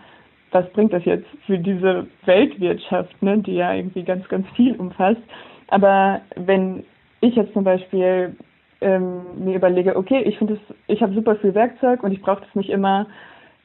was 0.53 0.69
bringt 0.73 0.93
das 0.93 1.05
jetzt 1.05 1.27
für 1.47 1.59
diese 1.59 2.07
Weltwirtschaft, 2.25 3.23
ne, 3.23 3.39
die 3.39 3.55
ja 3.55 3.73
irgendwie 3.73 4.03
ganz, 4.03 4.29
ganz 4.29 4.47
viel 4.57 4.75
umfasst. 4.77 5.21
Aber 5.69 6.21
wenn 6.37 6.85
ich 7.21 7.37
jetzt 7.37 7.53
zum 7.53 7.65
Beispiel 7.65 8.35
ähm, 8.81 9.45
mir 9.45 9.57
überlege, 9.57 9.97
okay, 9.97 10.23
ich 10.23 10.39
finde 10.39 10.55
es, 10.55 10.77
ich 10.87 11.03
habe 11.03 11.15
super 11.15 11.37
viel 11.37 11.55
Werkzeug 11.55 12.03
und 12.03 12.13
ich 12.13 12.23
brauche 12.23 12.41
das 12.41 12.55
nicht 12.55 12.71
immer. 12.71 13.07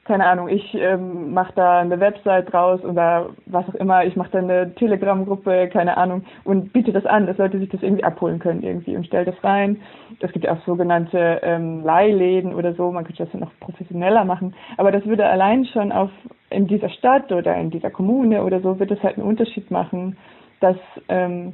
Keine 0.04 0.28
Ahnung, 0.28 0.50
ich 0.50 0.76
ähm, 0.76 1.34
mache 1.34 1.54
da 1.56 1.80
eine 1.80 2.00
Website 2.00 2.54
draus 2.54 2.84
oder 2.84 3.30
was 3.48 3.68
auch 3.68 3.74
immer, 3.74 4.06
ich 4.06 4.16
mache 4.16 4.30
da 4.34 4.38
eine 4.38 4.76
Telegram-Gruppe, 4.76 5.68
keine 5.70 5.98
Ahnung, 5.98 6.24
und 6.44 6.72
biete 6.74 6.94
das 6.94 7.08
an, 7.08 7.26
dass 7.26 7.40
Leute 7.40 7.58
sich 7.58 7.70
das 7.70 7.82
irgendwie 7.82 8.04
abholen 8.04 8.38
können 8.38 8.62
irgendwie 8.62 8.96
und 8.96 9.08
stelle 9.08 9.26
das 9.26 9.44
rein. 9.44 9.82
Es 10.20 10.32
gibt 10.32 10.46
ja 10.46 10.54
auch 10.54 10.64
sogenannte 10.68 11.40
ähm, 11.42 11.84
Leihläden 11.84 12.54
oder 12.54 12.76
so, 12.76 12.92
man 12.92 13.04
könnte 13.04 13.24
das 13.24 13.34
ja 13.34 13.40
noch 13.40 13.52
professioneller 13.60 14.26
machen, 14.26 14.54
aber 14.78 14.92
das 14.92 15.04
würde 15.08 15.26
allein 15.26 15.66
schon 15.66 15.92
auf 15.92 16.12
in 16.52 16.68
dieser 16.68 16.90
Stadt 16.90 17.32
oder 17.32 17.56
in 17.56 17.72
dieser 17.72 17.90
Kommune 17.90 18.44
oder 18.44 18.62
so, 18.62 18.78
wird 18.78 18.92
es 18.92 19.02
halt 19.02 19.18
einen 19.18 19.28
Unterschied 19.28 19.72
machen, 19.72 20.18
dass 20.60 20.78
ähm, 21.10 21.54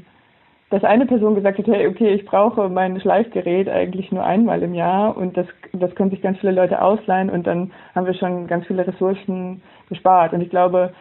dass 0.71 0.85
eine 0.85 1.05
Person 1.05 1.35
gesagt 1.35 1.57
hat, 1.57 1.67
hey, 1.67 1.85
okay, 1.87 2.13
ich 2.13 2.25
brauche 2.25 2.69
mein 2.69 2.99
Schleifgerät 3.01 3.67
eigentlich 3.67 4.09
nur 4.11 4.23
einmal 4.23 4.63
im 4.63 4.73
Jahr 4.73 5.15
und 5.17 5.35
das, 5.35 5.45
das 5.73 5.93
können 5.95 6.11
sich 6.11 6.21
ganz 6.21 6.39
viele 6.39 6.53
Leute 6.53 6.81
ausleihen 6.81 7.29
und 7.29 7.45
dann 7.45 7.71
haben 7.93 8.07
wir 8.07 8.13
schon 8.13 8.47
ganz 8.47 8.65
viele 8.65 8.87
Ressourcen 8.87 9.61
gespart. 9.89 10.31
Und 10.31 10.39
ich 10.39 10.49
glaube, 10.49 10.93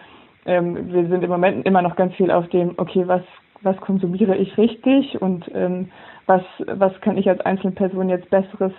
ähm, 0.44 0.92
wir 0.92 1.06
sind 1.06 1.22
im 1.22 1.30
Moment 1.30 1.64
immer 1.66 1.82
noch 1.82 1.94
ganz 1.94 2.12
viel 2.16 2.32
auf 2.32 2.48
dem, 2.48 2.74
okay, 2.78 3.04
was, 3.06 3.22
was 3.62 3.76
konsumiere 3.76 4.36
ich 4.36 4.58
richtig 4.58 5.22
und 5.22 5.48
ähm, 5.54 5.88
was, 6.26 6.42
was 6.66 6.92
kann 7.00 7.16
ich 7.16 7.28
als 7.28 7.40
einzelne 7.42 7.72
Person 7.72 8.08
jetzt 8.08 8.28
Besseres 8.28 8.72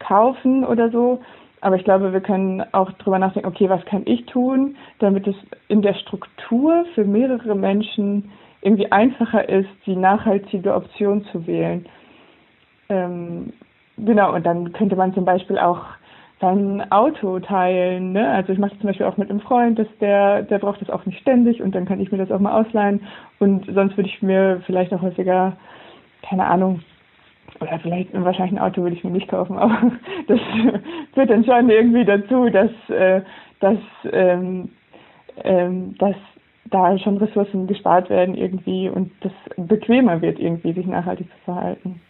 kaufen 0.00 0.66
oder 0.66 0.90
so. 0.90 1.20
Aber 1.62 1.76
ich 1.76 1.84
glaube, 1.84 2.12
wir 2.12 2.20
können 2.20 2.62
auch 2.72 2.92
drüber 2.92 3.18
nachdenken, 3.18 3.48
okay, 3.48 3.70
was 3.70 3.84
kann 3.86 4.02
ich 4.04 4.26
tun, 4.26 4.76
damit 4.98 5.26
es 5.26 5.36
in 5.68 5.80
der 5.80 5.94
Struktur 5.94 6.84
für 6.94 7.04
mehrere 7.04 7.54
Menschen 7.54 8.30
irgendwie 8.66 8.90
einfacher 8.90 9.48
ist, 9.48 9.68
die 9.86 9.94
nachhaltige 9.94 10.74
Option 10.74 11.24
zu 11.26 11.46
wählen. 11.46 11.86
Ähm, 12.88 13.52
genau, 13.96 14.34
und 14.34 14.44
dann 14.44 14.72
könnte 14.72 14.96
man 14.96 15.14
zum 15.14 15.24
Beispiel 15.24 15.56
auch 15.56 15.84
sein 16.40 16.84
Auto 16.90 17.38
teilen. 17.38 18.12
Ne? 18.12 18.28
Also 18.28 18.52
ich 18.52 18.58
mache 18.58 18.72
das 18.72 18.80
zum 18.80 18.88
Beispiel 18.88 19.06
auch 19.06 19.16
mit 19.18 19.30
einem 19.30 19.40
Freund, 19.40 19.78
dass 19.78 19.86
der, 20.00 20.42
der 20.42 20.58
braucht 20.58 20.80
das 20.80 20.90
auch 20.90 21.06
nicht 21.06 21.20
ständig 21.20 21.62
und 21.62 21.76
dann 21.76 21.86
kann 21.86 22.00
ich 22.00 22.10
mir 22.10 22.18
das 22.18 22.32
auch 22.32 22.40
mal 22.40 22.60
ausleihen. 22.60 23.02
Und 23.38 23.66
sonst 23.72 23.96
würde 23.96 24.10
ich 24.10 24.20
mir 24.20 24.60
vielleicht 24.66 24.92
auch 24.92 25.00
häufiger, 25.00 25.56
keine 26.28 26.44
Ahnung, 26.44 26.80
oder 27.60 27.78
vielleicht 27.78 28.12
wahrscheinlich 28.12 28.58
ein 28.58 28.64
Auto 28.64 28.82
würde 28.82 28.96
ich 28.96 29.04
mir 29.04 29.12
nicht 29.12 29.28
kaufen, 29.28 29.56
aber 29.58 29.92
das 30.26 30.40
führt 31.14 31.30
dann 31.30 31.44
schon 31.44 31.70
irgendwie 31.70 32.04
dazu, 32.04 32.50
dass, 32.50 32.70
äh, 32.90 33.22
dass, 33.60 33.78
ähm, 34.12 34.70
ähm, 35.44 35.94
dass 35.98 36.16
da 36.70 36.98
schon 36.98 37.18
Ressourcen 37.18 37.66
gespart 37.66 38.10
werden 38.10 38.36
irgendwie 38.36 38.88
und 38.88 39.12
das 39.20 39.32
bequemer 39.56 40.22
wird 40.22 40.38
irgendwie, 40.38 40.72
sich 40.72 40.86
nachhaltig 40.86 41.26
zu 41.26 41.44
verhalten. 41.44 42.00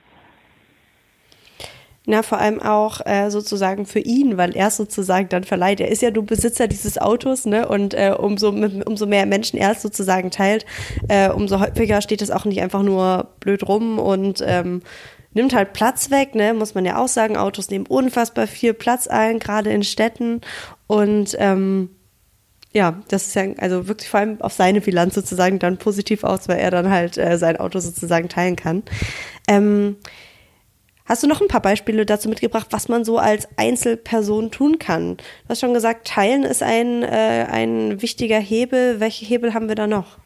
Na, 2.08 2.22
vor 2.22 2.38
allem 2.38 2.62
auch 2.62 3.04
äh, 3.04 3.30
sozusagen 3.30 3.84
für 3.84 3.98
ihn, 3.98 4.38
weil 4.38 4.56
er 4.56 4.70
sozusagen 4.70 5.28
dann 5.28 5.42
verleiht. 5.42 5.80
Er 5.80 5.88
ist 5.88 6.02
ja 6.02 6.12
nur 6.12 6.24
Besitzer 6.24 6.68
dieses 6.68 6.98
Autos, 6.98 7.46
ne? 7.46 7.68
Und 7.68 7.94
äh, 7.94 8.14
umso, 8.16 8.50
umso 8.50 9.06
mehr 9.06 9.26
Menschen 9.26 9.58
er 9.58 9.72
es 9.72 9.82
sozusagen 9.82 10.30
teilt, 10.30 10.64
äh, 11.08 11.30
umso 11.30 11.58
häufiger 11.58 12.00
steht 12.00 12.22
es 12.22 12.30
auch 12.30 12.44
nicht 12.44 12.62
einfach 12.62 12.84
nur 12.84 13.30
blöd 13.40 13.68
rum 13.68 13.98
und 13.98 14.40
ähm, 14.46 14.82
nimmt 15.34 15.52
halt 15.52 15.72
Platz 15.72 16.12
weg, 16.12 16.36
ne? 16.36 16.54
Muss 16.54 16.76
man 16.76 16.84
ja 16.84 16.96
auch 16.96 17.08
sagen. 17.08 17.36
Autos 17.36 17.70
nehmen 17.70 17.86
unfassbar 17.88 18.46
viel 18.46 18.72
Platz 18.72 19.08
ein, 19.08 19.40
gerade 19.40 19.70
in 19.70 19.82
Städten. 19.82 20.42
Und 20.86 21.34
ähm, 21.40 21.90
ja, 22.76 22.92
das 23.08 23.28
ist 23.28 23.34
ja 23.34 23.44
also 23.58 23.88
wirklich 23.88 24.10
vor 24.10 24.20
allem 24.20 24.38
auf 24.42 24.52
seine 24.52 24.82
Bilanz 24.82 25.14
sozusagen 25.14 25.58
dann 25.58 25.78
positiv 25.78 26.24
aus, 26.24 26.46
weil 26.46 26.58
er 26.58 26.70
dann 26.70 26.90
halt 26.90 27.16
äh, 27.16 27.38
sein 27.38 27.56
Auto 27.56 27.78
sozusagen 27.78 28.28
teilen 28.28 28.54
kann. 28.54 28.82
Ähm, 29.48 29.96
hast 31.06 31.22
du 31.22 31.26
noch 31.26 31.40
ein 31.40 31.48
paar 31.48 31.62
Beispiele 31.62 32.04
dazu 32.04 32.28
mitgebracht, 32.28 32.66
was 32.72 32.90
man 32.90 33.02
so 33.02 33.16
als 33.16 33.48
Einzelperson 33.56 34.50
tun 34.50 34.78
kann? 34.78 35.16
Du 35.16 35.48
hast 35.48 35.60
schon 35.60 35.72
gesagt, 35.72 36.06
teilen 36.06 36.42
ist 36.42 36.62
ein, 36.62 37.02
äh, 37.02 37.46
ein 37.50 38.02
wichtiger 38.02 38.38
Hebel. 38.38 39.00
Welche 39.00 39.24
Hebel 39.24 39.54
haben 39.54 39.68
wir 39.68 39.74
da 39.74 39.86
noch? 39.86 40.18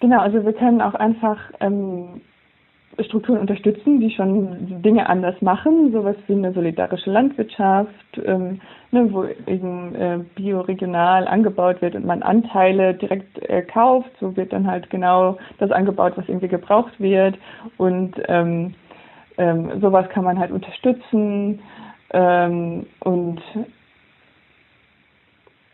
Genau, 0.00 0.20
also 0.20 0.42
wir 0.42 0.54
können 0.54 0.80
auch 0.80 0.94
einfach 0.94 1.38
ähm, 1.60 2.22
Strukturen 2.98 3.38
unterstützen, 3.38 4.00
die 4.00 4.10
schon 4.10 4.82
Dinge 4.82 5.08
anders 5.08 5.40
machen, 5.40 5.92
sowas 5.92 6.16
wie 6.26 6.34
eine 6.34 6.52
solidarische 6.52 7.10
Landwirtschaft, 7.10 8.20
ähm, 8.24 8.60
ne, 8.90 9.12
wo 9.12 9.24
eben 9.46 9.94
äh, 9.94 10.18
bioregional 10.34 11.28
angebaut 11.28 11.80
wird 11.82 11.94
und 11.94 12.04
man 12.04 12.22
Anteile 12.22 12.94
direkt 12.94 13.38
äh, 13.48 13.62
kauft, 13.62 14.10
so 14.20 14.36
wird 14.36 14.52
dann 14.52 14.66
halt 14.66 14.90
genau 14.90 15.38
das 15.58 15.70
angebaut, 15.70 16.14
was 16.16 16.28
irgendwie 16.28 16.48
gebraucht 16.48 16.98
wird. 16.98 17.38
Und 17.78 18.16
ähm, 18.28 18.74
ähm, 19.38 19.80
sowas 19.80 20.08
kann 20.10 20.24
man 20.24 20.38
halt 20.38 20.50
unterstützen 20.50 21.60
ähm, 22.12 22.86
und 23.00 23.40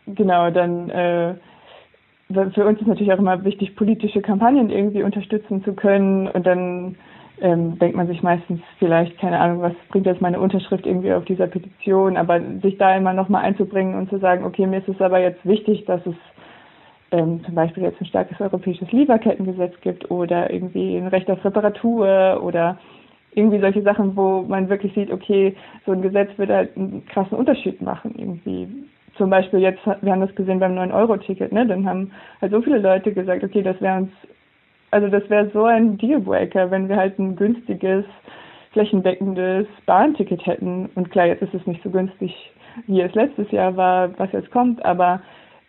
genau 0.05 0.51
dann 0.51 0.89
äh, 0.89 1.35
für 2.27 2.65
uns 2.65 2.79
ist 2.81 2.87
natürlich 2.87 3.13
auch 3.13 3.19
immer 3.19 3.43
wichtig, 3.45 3.75
politische 3.75 4.21
Kampagnen 4.21 4.69
irgendwie 4.69 5.03
unterstützen 5.03 5.63
zu 5.63 5.73
können 5.73 6.27
und 6.27 6.45
dann 6.45 6.95
ähm, 7.39 7.77
denkt 7.79 7.95
man 7.95 8.07
sich 8.07 8.23
meistens 8.23 8.61
vielleicht, 8.79 9.17
keine 9.19 9.39
Ahnung, 9.39 9.61
was 9.61 9.73
bringt 9.89 10.05
jetzt 10.05 10.21
meine 10.21 10.39
Unterschrift 10.39 10.85
irgendwie 10.85 11.13
auf 11.13 11.25
dieser 11.25 11.47
Petition, 11.47 12.17
aber 12.17 12.41
sich 12.61 12.77
da 12.77 12.95
immer 12.95 13.13
nochmal 13.13 13.45
einzubringen 13.45 13.95
und 13.95 14.09
zu 14.09 14.17
sagen, 14.19 14.43
okay, 14.43 14.65
mir 14.65 14.79
ist 14.79 14.89
es 14.89 14.99
aber 14.99 15.19
jetzt 15.19 15.45
wichtig, 15.45 15.85
dass 15.85 16.05
es 16.05 16.15
ähm, 17.11 17.43
zum 17.45 17.55
Beispiel 17.55 17.83
jetzt 17.83 18.01
ein 18.01 18.07
starkes 18.07 18.41
europäisches 18.41 18.91
Lieferkettengesetz 18.91 19.79
gibt 19.81 20.09
oder 20.11 20.51
irgendwie 20.51 20.97
ein 20.97 21.07
Recht 21.07 21.29
auf 21.29 21.43
Reparatur 21.45 22.41
oder 22.43 22.77
irgendwie 23.33 23.59
solche 23.59 23.83
Sachen, 23.83 24.15
wo 24.17 24.41
man 24.41 24.67
wirklich 24.67 24.93
sieht, 24.93 25.11
okay, 25.11 25.55
so 25.85 25.91
ein 25.91 26.01
Gesetz 26.01 26.29
wird 26.37 26.49
halt 26.49 26.75
einen 26.75 27.05
krassen 27.05 27.37
Unterschied 27.37 27.81
machen 27.81 28.15
irgendwie. 28.17 28.67
Zum 29.17 29.29
Beispiel 29.29 29.59
jetzt, 29.59 29.85
wir 29.85 30.11
haben 30.11 30.21
das 30.21 30.35
gesehen 30.35 30.59
beim 30.59 30.77
9-Euro-Ticket, 30.77 31.51
ne? 31.51 31.65
Dann 31.65 31.87
haben 31.87 32.11
halt 32.41 32.51
so 32.51 32.61
viele 32.61 32.79
Leute 32.79 33.11
gesagt, 33.13 33.43
okay, 33.43 33.61
das 33.61 33.79
wäre 33.81 33.97
uns 33.97 34.11
also 34.91 35.07
das 35.09 35.29
wäre 35.29 35.49
so 35.53 35.65
ein 35.65 35.97
Dealbreaker, 35.97 36.71
wenn 36.71 36.87
wir 36.87 36.97
halt 36.97 37.19
ein 37.19 37.35
günstiges, 37.35 38.05
flächendeckendes 38.71 39.67
Bahnticket 39.85 40.45
hätten. 40.45 40.89
Und 40.95 41.11
klar, 41.11 41.27
jetzt 41.27 41.41
ist 41.41 41.53
es 41.53 41.67
nicht 41.67 41.83
so 41.83 41.89
günstig, 41.89 42.33
wie 42.85 43.01
es 43.01 43.13
letztes 43.13 43.51
Jahr 43.51 43.75
war, 43.75 44.17
was 44.17 44.31
jetzt 44.31 44.51
kommt, 44.51 44.83
aber 44.85 45.21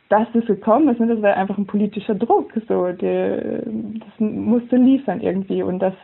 dass 0.09 0.27
das 0.33 0.47
gekommen 0.47 0.89
ist, 0.89 1.01
ne, 1.01 1.07
das 1.07 1.21
war 1.21 1.37
einfach 1.37 1.59
ein 1.59 1.67
politischer 1.67 2.15
Druck. 2.15 2.53
So, 2.67 2.93
der, 2.93 3.63
das 3.65 4.19
musste 4.19 4.77
liefern 4.77 5.21
irgendwie. 5.21 5.63
Und 5.63 5.81
das 5.81 5.95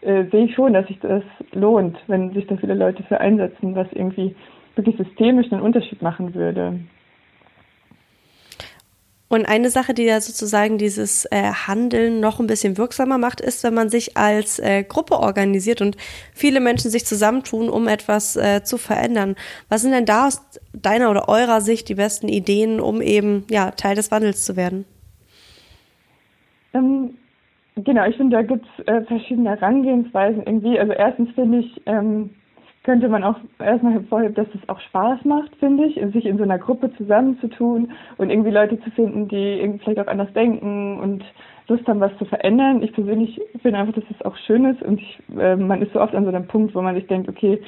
äh, 0.00 0.24
sehe 0.30 0.46
ich 0.46 0.54
schon, 0.54 0.72
dass 0.72 0.86
sich 0.86 0.98
das 1.00 1.22
lohnt, 1.52 1.98
wenn 2.06 2.30
sich 2.32 2.46
da 2.46 2.56
viele 2.56 2.74
Leute 2.74 3.02
für 3.02 3.20
einsetzen, 3.20 3.74
was 3.74 3.86
irgendwie 3.92 4.34
wirklich 4.84 4.96
systemisch 4.96 5.52
einen 5.52 5.62
Unterschied 5.62 6.02
machen 6.02 6.34
würde. 6.34 6.80
Und 9.32 9.48
eine 9.48 9.70
Sache, 9.70 9.94
die 9.94 10.06
da 10.06 10.20
sozusagen 10.20 10.76
dieses 10.76 11.24
äh, 11.26 11.52
Handeln 11.68 12.18
noch 12.18 12.40
ein 12.40 12.48
bisschen 12.48 12.76
wirksamer 12.76 13.16
macht, 13.16 13.40
ist, 13.40 13.62
wenn 13.62 13.74
man 13.74 13.88
sich 13.88 14.16
als 14.16 14.58
äh, 14.58 14.82
Gruppe 14.82 15.20
organisiert 15.20 15.80
und 15.80 15.96
viele 16.34 16.58
Menschen 16.58 16.90
sich 16.90 17.06
zusammentun, 17.06 17.68
um 17.68 17.86
etwas 17.86 18.34
äh, 18.34 18.64
zu 18.64 18.76
verändern. 18.76 19.36
Was 19.68 19.82
sind 19.82 19.92
denn 19.92 20.04
da 20.04 20.26
aus 20.26 20.42
deiner 20.72 21.12
oder 21.12 21.28
eurer 21.28 21.60
Sicht 21.60 21.88
die 21.88 21.94
besten 21.94 22.26
Ideen, 22.26 22.80
um 22.80 23.00
eben 23.00 23.44
ja 23.48 23.70
Teil 23.70 23.94
des 23.94 24.10
Wandels 24.10 24.44
zu 24.44 24.56
werden? 24.56 24.84
Ähm, 26.74 27.14
genau, 27.76 28.06
ich 28.06 28.16
finde, 28.16 28.34
da 28.34 28.42
gibt 28.42 28.66
es 28.66 28.88
äh, 28.88 29.02
verschiedene 29.02 29.50
Herangehensweisen 29.50 30.42
irgendwie. 30.44 30.76
Also 30.76 30.92
erstens 30.92 31.30
finde 31.36 31.60
ich, 31.60 31.80
ähm, 31.86 32.30
könnte 32.90 33.08
man 33.08 33.22
auch 33.22 33.36
erstmal 33.60 33.92
hervorheben, 33.92 34.34
dass 34.34 34.48
es 34.52 34.68
auch 34.68 34.80
Spaß 34.80 35.24
macht, 35.24 35.54
finde 35.60 35.84
ich, 35.84 35.94
sich 36.12 36.26
in 36.26 36.38
so 36.38 36.42
einer 36.42 36.58
Gruppe 36.58 36.92
zusammenzutun 36.96 37.92
und 38.18 38.30
irgendwie 38.30 38.50
Leute 38.50 38.80
zu 38.80 38.90
finden, 38.90 39.28
die 39.28 39.78
vielleicht 39.84 40.00
auch 40.00 40.08
anders 40.08 40.32
denken 40.32 40.98
und 40.98 41.24
Lust 41.68 41.86
haben, 41.86 42.00
was 42.00 42.10
zu 42.18 42.24
verändern. 42.24 42.82
Ich 42.82 42.92
persönlich 42.92 43.40
finde 43.62 43.78
einfach, 43.78 43.94
dass 43.94 44.10
es 44.10 44.26
auch 44.26 44.36
schön 44.38 44.64
ist 44.64 44.82
und 44.82 45.00
ich, 45.00 45.18
äh, 45.38 45.54
man 45.54 45.82
ist 45.82 45.92
so 45.92 46.00
oft 46.00 46.16
an 46.16 46.24
so 46.24 46.30
einem 46.30 46.48
Punkt, 46.48 46.74
wo 46.74 46.82
man 46.82 46.96
sich 46.96 47.06
denkt, 47.06 47.28
okay, 47.28 47.62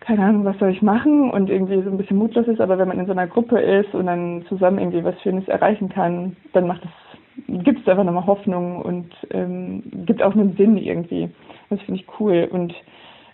keine 0.00 0.24
Ahnung, 0.24 0.44
was 0.44 0.58
soll 0.58 0.68
ich 0.68 0.82
machen 0.82 1.30
und 1.30 1.48
irgendwie 1.48 1.80
so 1.80 1.88
ein 1.88 1.96
bisschen 1.96 2.18
mutlos 2.18 2.46
ist, 2.48 2.60
aber 2.60 2.76
wenn 2.76 2.88
man 2.88 2.98
in 2.98 3.06
so 3.06 3.12
einer 3.12 3.26
Gruppe 3.26 3.60
ist 3.60 3.94
und 3.94 4.04
dann 4.08 4.44
zusammen 4.46 4.78
irgendwie 4.78 5.04
was 5.04 5.18
Schönes 5.22 5.48
erreichen 5.48 5.88
kann, 5.88 6.36
dann 6.52 6.66
macht 6.66 6.82
es 6.84 7.64
gibt 7.64 7.80
es 7.80 7.88
einfach 7.88 8.04
nochmal 8.04 8.26
Hoffnung 8.26 8.82
und 8.82 9.10
ähm, 9.30 9.82
gibt 10.04 10.22
auch 10.22 10.34
einen 10.34 10.54
Sinn 10.58 10.76
irgendwie. 10.76 11.30
Das 11.70 11.80
finde 11.80 12.02
ich 12.02 12.20
cool. 12.20 12.46
Und 12.52 12.74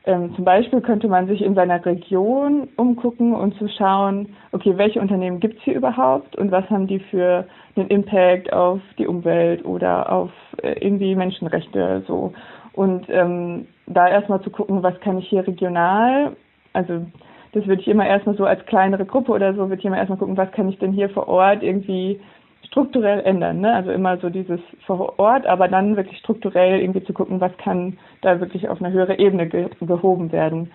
ähm, 0.08 0.34
zum 0.34 0.44
Beispiel 0.44 0.80
könnte 0.80 1.06
man 1.06 1.26
sich 1.26 1.42
in 1.42 1.54
seiner 1.54 1.84
Region 1.84 2.68
umgucken 2.76 3.34
und 3.34 3.54
zu 3.58 3.68
schauen, 3.68 4.34
okay, 4.52 4.72
welche 4.78 5.02
Unternehmen 5.02 5.38
gibt 5.38 5.58
es 5.58 5.64
hier 5.64 5.74
überhaupt 5.74 6.34
und 6.36 6.50
was 6.50 6.68
haben 6.70 6.86
die 6.86 6.98
für 6.98 7.46
einen 7.76 7.88
Impact 7.88 8.50
auf 8.50 8.80
die 8.96 9.06
Umwelt 9.06 9.66
oder 9.66 10.10
auf 10.10 10.30
äh, 10.62 10.72
irgendwie 10.80 11.14
Menschenrechte 11.14 12.02
so. 12.06 12.32
Und 12.72 13.04
ähm, 13.10 13.66
da 13.86 14.08
erstmal 14.08 14.40
zu 14.40 14.48
gucken, 14.48 14.82
was 14.82 14.98
kann 15.00 15.18
ich 15.18 15.28
hier 15.28 15.46
regional, 15.46 16.34
also 16.72 17.04
das 17.52 17.66
würde 17.66 17.82
ich 17.82 17.88
immer 17.88 18.06
erstmal 18.06 18.36
so 18.36 18.46
als 18.46 18.64
kleinere 18.64 19.04
Gruppe 19.04 19.32
oder 19.32 19.52
so, 19.52 19.68
würde 19.68 19.76
ich 19.76 19.84
immer 19.84 19.98
erstmal 19.98 20.18
gucken, 20.18 20.38
was 20.38 20.50
kann 20.52 20.70
ich 20.70 20.78
denn 20.78 20.92
hier 20.92 21.10
vor 21.10 21.28
Ort 21.28 21.62
irgendwie 21.62 22.18
strukturell 22.66 23.20
ändern. 23.20 23.60
Ne? 23.60 23.74
Also 23.74 23.90
immer 23.90 24.18
so 24.18 24.30
dieses 24.30 24.60
vor 24.86 25.18
Ort, 25.18 25.46
aber 25.46 25.68
dann 25.68 25.96
wirklich 25.96 26.18
strukturell 26.18 26.80
irgendwie 26.80 27.04
zu 27.04 27.12
gucken, 27.12 27.40
was 27.40 27.56
kann 27.58 27.98
da 28.22 28.40
wirklich 28.40 28.68
auf 28.68 28.80
eine 28.82 28.92
höhere 28.92 29.18
Ebene 29.18 29.46
ge 29.48 29.68
gehoben 29.80 30.32
werden. 30.32 30.70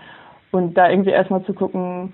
Und 0.52 0.78
da 0.78 0.90
irgendwie 0.90 1.12
erstmal 1.12 1.44
zu 1.44 1.54
gucken, 1.54 2.14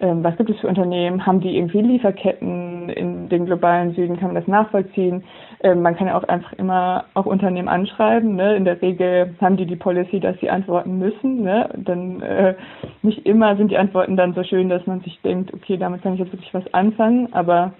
ähm, 0.00 0.24
was 0.24 0.36
gibt 0.36 0.48
es 0.48 0.58
für 0.60 0.68
Unternehmen, 0.68 1.26
haben 1.26 1.40
die 1.40 1.56
irgendwie 1.56 1.82
Lieferketten 1.82 2.88
in 2.88 3.28
den 3.28 3.44
globalen 3.44 3.94
Süden, 3.94 4.16
kann 4.16 4.28
man 4.28 4.36
das 4.36 4.48
nachvollziehen. 4.48 5.24
Ähm, 5.62 5.82
man 5.82 5.94
kann 5.94 6.06
ja 6.06 6.16
auch 6.16 6.24
einfach 6.24 6.54
immer 6.54 7.04
auch 7.14 7.26
Unternehmen 7.26 7.68
anschreiben. 7.68 8.34
Ne? 8.34 8.56
In 8.56 8.64
der 8.64 8.80
Regel 8.80 9.34
haben 9.40 9.58
die 9.58 9.66
die 9.66 9.76
Policy, 9.76 10.18
dass 10.18 10.38
sie 10.40 10.48
antworten 10.48 10.98
müssen. 10.98 11.42
Ne? 11.42 11.68
Dann 11.76 12.22
äh, 12.22 12.54
nicht 13.02 13.26
immer 13.26 13.56
sind 13.56 13.70
die 13.70 13.76
Antworten 13.76 14.16
dann 14.16 14.32
so 14.32 14.42
schön, 14.42 14.70
dass 14.70 14.86
man 14.86 15.00
sich 15.00 15.20
denkt, 15.20 15.52
okay, 15.52 15.76
damit 15.76 16.02
kann 16.02 16.14
ich 16.14 16.20
jetzt 16.20 16.32
wirklich 16.32 16.54
was 16.54 16.72
anfangen, 16.72 17.32
aber 17.32 17.74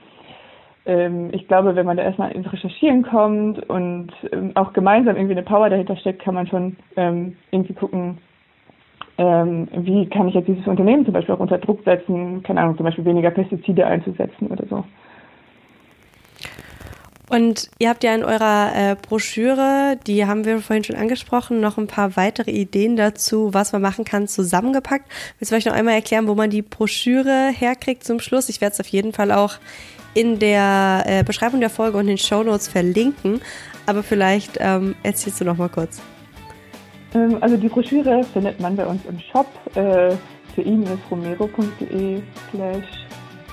ich 0.86 1.46
glaube, 1.46 1.76
wenn 1.76 1.86
man 1.86 1.98
da 1.98 2.02
erstmal 2.02 2.32
ins 2.32 2.50
Recherchieren 2.50 3.02
kommt 3.02 3.68
und 3.68 4.12
ähm, 4.32 4.52
auch 4.54 4.72
gemeinsam 4.72 5.14
irgendwie 5.14 5.34
eine 5.34 5.42
Power 5.42 5.68
dahinter 5.68 5.96
steckt, 5.96 6.22
kann 6.22 6.34
man 6.34 6.46
schon 6.46 6.76
ähm, 6.96 7.36
irgendwie 7.50 7.74
gucken, 7.74 8.18
ähm, 9.18 9.68
wie 9.72 10.08
kann 10.08 10.28
ich 10.28 10.34
jetzt 10.34 10.48
dieses 10.48 10.66
Unternehmen 10.66 11.04
zum 11.04 11.12
Beispiel 11.12 11.34
auch 11.34 11.40
unter 11.40 11.58
Druck 11.58 11.84
setzen, 11.84 12.42
keine 12.42 12.62
Ahnung, 12.62 12.76
zum 12.76 12.86
Beispiel 12.86 13.04
weniger 13.04 13.30
Pestizide 13.30 13.86
einzusetzen 13.86 14.46
oder 14.46 14.64
so. 14.68 14.84
Und 17.28 17.70
ihr 17.78 17.90
habt 17.90 18.02
ja 18.02 18.12
in 18.12 18.24
eurer 18.24 18.72
äh, 18.74 18.96
Broschüre, 18.96 19.98
die 20.06 20.26
haben 20.26 20.44
wir 20.46 20.58
vorhin 20.60 20.82
schon 20.82 20.96
angesprochen, 20.96 21.60
noch 21.60 21.78
ein 21.78 21.86
paar 21.86 22.16
weitere 22.16 22.50
Ideen 22.50 22.96
dazu, 22.96 23.54
was 23.54 23.72
man 23.72 23.82
machen 23.82 24.04
kann, 24.04 24.26
zusammengepackt. 24.26 25.04
Willst 25.38 25.52
du 25.52 25.54
vielleicht 25.54 25.68
noch 25.68 25.74
einmal 25.74 25.94
erklären, 25.94 26.26
wo 26.26 26.34
man 26.34 26.50
die 26.50 26.62
Broschüre 26.62 27.50
herkriegt 27.54 28.02
zum 28.02 28.18
Schluss? 28.18 28.48
Ich 28.48 28.60
werde 28.60 28.72
es 28.72 28.80
auf 28.80 28.88
jeden 28.88 29.12
Fall 29.12 29.30
auch 29.30 29.58
in 30.14 30.38
der 30.38 31.04
äh, 31.06 31.22
Beschreibung 31.22 31.60
der 31.60 31.70
Folge 31.70 31.98
und 31.98 32.02
in 32.02 32.08
den 32.08 32.18
Show 32.18 32.42
Notes 32.42 32.68
verlinken. 32.68 33.40
Aber 33.86 34.02
vielleicht 34.02 34.58
ähm, 34.60 34.94
erzählst 35.02 35.40
du 35.40 35.44
noch 35.44 35.56
mal 35.56 35.68
kurz. 35.68 36.00
Ähm, 37.14 37.38
also 37.40 37.56
die 37.56 37.68
Broschüre 37.68 38.22
findet 38.32 38.60
man 38.60 38.76
bei 38.76 38.86
uns 38.86 39.04
im 39.06 39.18
Shop 39.18 39.46
äh, 39.74 40.14
für 40.54 40.98
romero.de 41.10 42.22
slash 42.50 42.84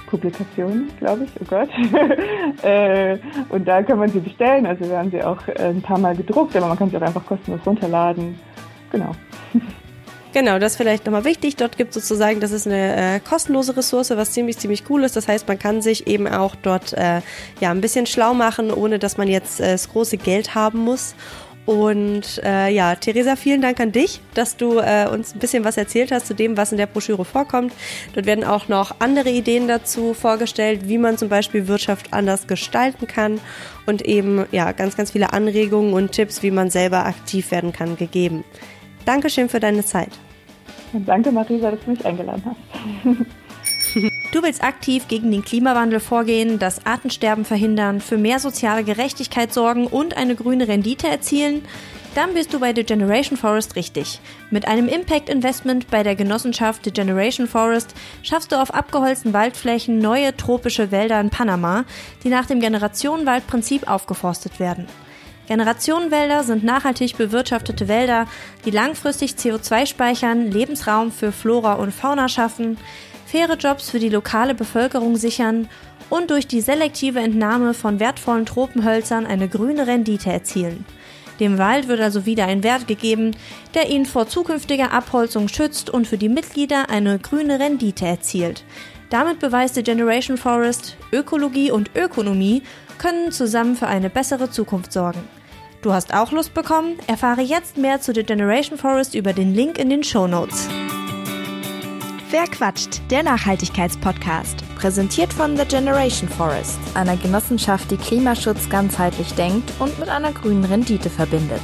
Publikation, 0.07 0.87
glaube 0.99 1.25
ich, 1.25 1.29
oh 1.41 1.45
Gott. 1.49 1.69
äh, 2.63 3.17
und 3.49 3.67
da 3.67 3.83
kann 3.83 3.99
man 3.99 4.09
sie 4.09 4.19
bestellen. 4.19 4.65
Also 4.65 4.85
wir 4.89 4.97
haben 4.97 5.11
sie 5.11 5.21
auch 5.21 5.45
äh, 5.47 5.69
ein 5.69 5.81
paar 5.81 5.99
Mal 5.99 6.15
gedruckt, 6.15 6.55
aber 6.55 6.67
man 6.67 6.77
kann 6.77 6.89
sie 6.89 6.97
auch 6.97 7.01
einfach 7.01 7.25
kostenlos 7.25 7.65
runterladen. 7.65 8.39
Genau. 8.91 9.11
Genau, 10.37 10.59
das 10.59 10.73
ist 10.73 10.77
vielleicht 10.77 11.03
nochmal 11.07 11.25
wichtig. 11.25 11.55
Dort 11.55 11.77
gibt 11.77 11.95
es 11.95 12.07
sozusagen, 12.07 12.39
das 12.39 12.51
ist 12.51 12.67
eine 12.67 13.15
äh, 13.15 13.19
kostenlose 13.19 13.75
Ressource, 13.75 14.11
was 14.11 14.33
ziemlich, 14.33 14.59
ziemlich 14.59 14.83
cool 14.87 15.03
ist. 15.03 15.15
Das 15.15 15.27
heißt, 15.27 15.47
man 15.47 15.57
kann 15.57 15.81
sich 15.81 16.05
eben 16.05 16.27
auch 16.27 16.53
dort 16.53 16.93
äh, 16.93 17.21
ja 17.59 17.71
ein 17.71 17.81
bisschen 17.81 18.05
schlau 18.05 18.35
machen, 18.35 18.69
ohne 18.69 18.99
dass 18.99 19.17
man 19.17 19.27
jetzt 19.29 19.59
äh, 19.59 19.71
das 19.71 19.89
große 19.89 20.17
Geld 20.17 20.53
haben 20.53 20.77
muss. 20.77 21.15
Und 21.65 22.39
äh, 22.43 22.69
ja, 22.69 22.93
Theresa, 22.93 23.35
vielen 23.35 23.63
Dank 23.63 23.79
an 23.79 23.91
dich, 23.91 24.21
dass 24.35 24.57
du 24.57 24.77
äh, 24.77 25.07
uns 25.11 25.33
ein 25.33 25.39
bisschen 25.39 25.63
was 25.63 25.75
erzählt 25.75 26.11
hast 26.11 26.27
zu 26.27 26.35
dem, 26.35 26.55
was 26.55 26.71
in 26.71 26.77
der 26.77 26.85
Broschüre 26.85 27.25
vorkommt. 27.25 27.73
Dort 28.13 28.27
werden 28.27 28.43
auch 28.43 28.67
noch 28.67 28.97
andere 28.99 29.31
Ideen 29.31 29.67
dazu 29.67 30.13
vorgestellt, 30.13 30.81
wie 30.87 30.99
man 30.99 31.17
zum 31.17 31.29
Beispiel 31.29 31.67
Wirtschaft 31.67 32.13
anders 32.13 32.45
gestalten 32.45 33.07
kann 33.07 33.41
und 33.87 34.03
eben 34.03 34.45
ja 34.51 34.71
ganz, 34.71 34.95
ganz 34.95 35.09
viele 35.09 35.33
Anregungen 35.33 35.95
und 35.95 36.11
Tipps, 36.11 36.43
wie 36.43 36.51
man 36.51 36.69
selber 36.69 37.07
aktiv 37.07 37.49
werden 37.49 37.73
kann, 37.73 37.97
gegeben. 37.97 38.43
Dankeschön 39.03 39.49
für 39.49 39.59
deine 39.59 39.83
Zeit. 39.83 40.11
Danke, 40.93 41.31
Marisa, 41.31 41.71
dass 41.71 41.79
du 41.83 41.91
mich 41.91 42.05
eingeladen 42.05 42.43
hast. 42.45 43.17
Du 44.33 44.43
willst 44.43 44.63
aktiv 44.63 45.07
gegen 45.07 45.31
den 45.31 45.43
Klimawandel 45.43 45.99
vorgehen, 45.99 46.59
das 46.59 46.85
Artensterben 46.85 47.45
verhindern, 47.45 48.01
für 48.01 48.17
mehr 48.17 48.39
soziale 48.39 48.83
Gerechtigkeit 48.83 49.53
sorgen 49.53 49.87
und 49.87 50.17
eine 50.17 50.35
grüne 50.35 50.67
Rendite 50.67 51.07
erzielen? 51.07 51.63
Dann 52.13 52.33
bist 52.33 52.53
du 52.53 52.59
bei 52.59 52.73
The 52.75 52.83
Generation 52.83 53.37
Forest 53.37 53.75
richtig. 53.75 54.19
Mit 54.51 54.67
einem 54.67 54.87
Impact 54.87 55.29
Investment 55.29 55.89
bei 55.89 56.03
der 56.03 56.15
Genossenschaft 56.15 56.83
The 56.83 56.91
Generation 56.91 57.47
Forest 57.47 57.93
schaffst 58.21 58.51
du 58.51 58.61
auf 58.61 58.73
abgeholzten 58.73 59.33
Waldflächen 59.33 59.99
neue 59.99 60.35
tropische 60.35 60.91
Wälder 60.91 61.21
in 61.21 61.29
Panama, 61.29 61.85
die 62.23 62.29
nach 62.29 62.45
dem 62.45 62.59
Generationenwaldprinzip 62.59 63.89
aufgeforstet 63.89 64.59
werden. 64.59 64.87
Generationenwälder 65.47 66.43
sind 66.43 66.63
nachhaltig 66.63 67.17
bewirtschaftete 67.17 67.87
Wälder, 67.87 68.27
die 68.65 68.71
langfristig 68.71 69.31
CO2 69.31 69.85
speichern, 69.85 70.51
Lebensraum 70.51 71.11
für 71.11 71.31
Flora 71.31 71.73
und 71.73 71.93
Fauna 71.93 72.27
schaffen, 72.27 72.77
faire 73.25 73.55
Jobs 73.55 73.89
für 73.89 73.99
die 73.99 74.09
lokale 74.09 74.53
Bevölkerung 74.53 75.15
sichern 75.15 75.69
und 76.09 76.31
durch 76.31 76.47
die 76.47 76.61
selektive 76.61 77.19
Entnahme 77.19 77.73
von 77.73 77.99
wertvollen 77.99 78.45
Tropenhölzern 78.45 79.25
eine 79.25 79.47
grüne 79.47 79.87
Rendite 79.87 80.31
erzielen. 80.31 80.85
Dem 81.39 81.57
Wald 81.57 81.87
wird 81.87 82.01
also 82.01 82.25
wieder 82.25 82.45
ein 82.45 82.63
Wert 82.63 82.87
gegeben, 82.87 83.35
der 83.73 83.89
ihn 83.89 84.05
vor 84.05 84.27
zukünftiger 84.27 84.91
Abholzung 84.91 85.47
schützt 85.47 85.89
und 85.89 86.07
für 86.07 86.17
die 86.17 86.29
Mitglieder 86.29 86.89
eine 86.89 87.19
grüne 87.19 87.59
Rendite 87.59 88.05
erzielt. 88.05 88.63
Damit 89.09 89.39
beweist 89.39 89.77
die 89.77 89.83
Generation 89.83 90.37
Forest, 90.37 90.97
Ökologie 91.13 91.71
und 91.71 91.91
Ökonomie 91.95 92.63
können 92.97 93.31
zusammen 93.31 93.75
für 93.75 93.87
eine 93.87 94.09
bessere 94.09 94.49
Zukunft 94.49 94.91
sorgen. 94.91 95.36
Du 95.81 95.93
hast 95.93 96.13
auch 96.13 96.31
Lust 96.31 96.53
bekommen? 96.55 96.97
Erfahre 97.05 97.41
jetzt 97.41 97.77
mehr 97.77 98.01
zu 98.01 98.13
The 98.13 98.23
Generation 98.23 98.79
Forest 98.79 99.13
über 99.13 99.33
den 99.33 99.53
Link 99.53 99.77
in 99.77 99.89
den 99.89 100.03
Show 100.03 100.25
Notes. 100.25 100.67
Wer 102.31 102.45
quatscht? 102.45 102.99
Der 103.11 103.21
Nachhaltigkeitspodcast. 103.21 104.63
Präsentiert 104.75 105.31
von 105.31 105.55
The 105.55 105.65
Generation 105.65 106.29
Forest, 106.29 106.79
einer 106.95 107.15
Genossenschaft, 107.15 107.91
die 107.91 107.97
Klimaschutz 107.97 108.69
ganzheitlich 108.69 109.33
denkt 109.33 109.71
und 109.79 109.97
mit 109.99 110.09
einer 110.09 110.31
grünen 110.31 110.65
Rendite 110.65 111.09
verbindet. 111.09 111.61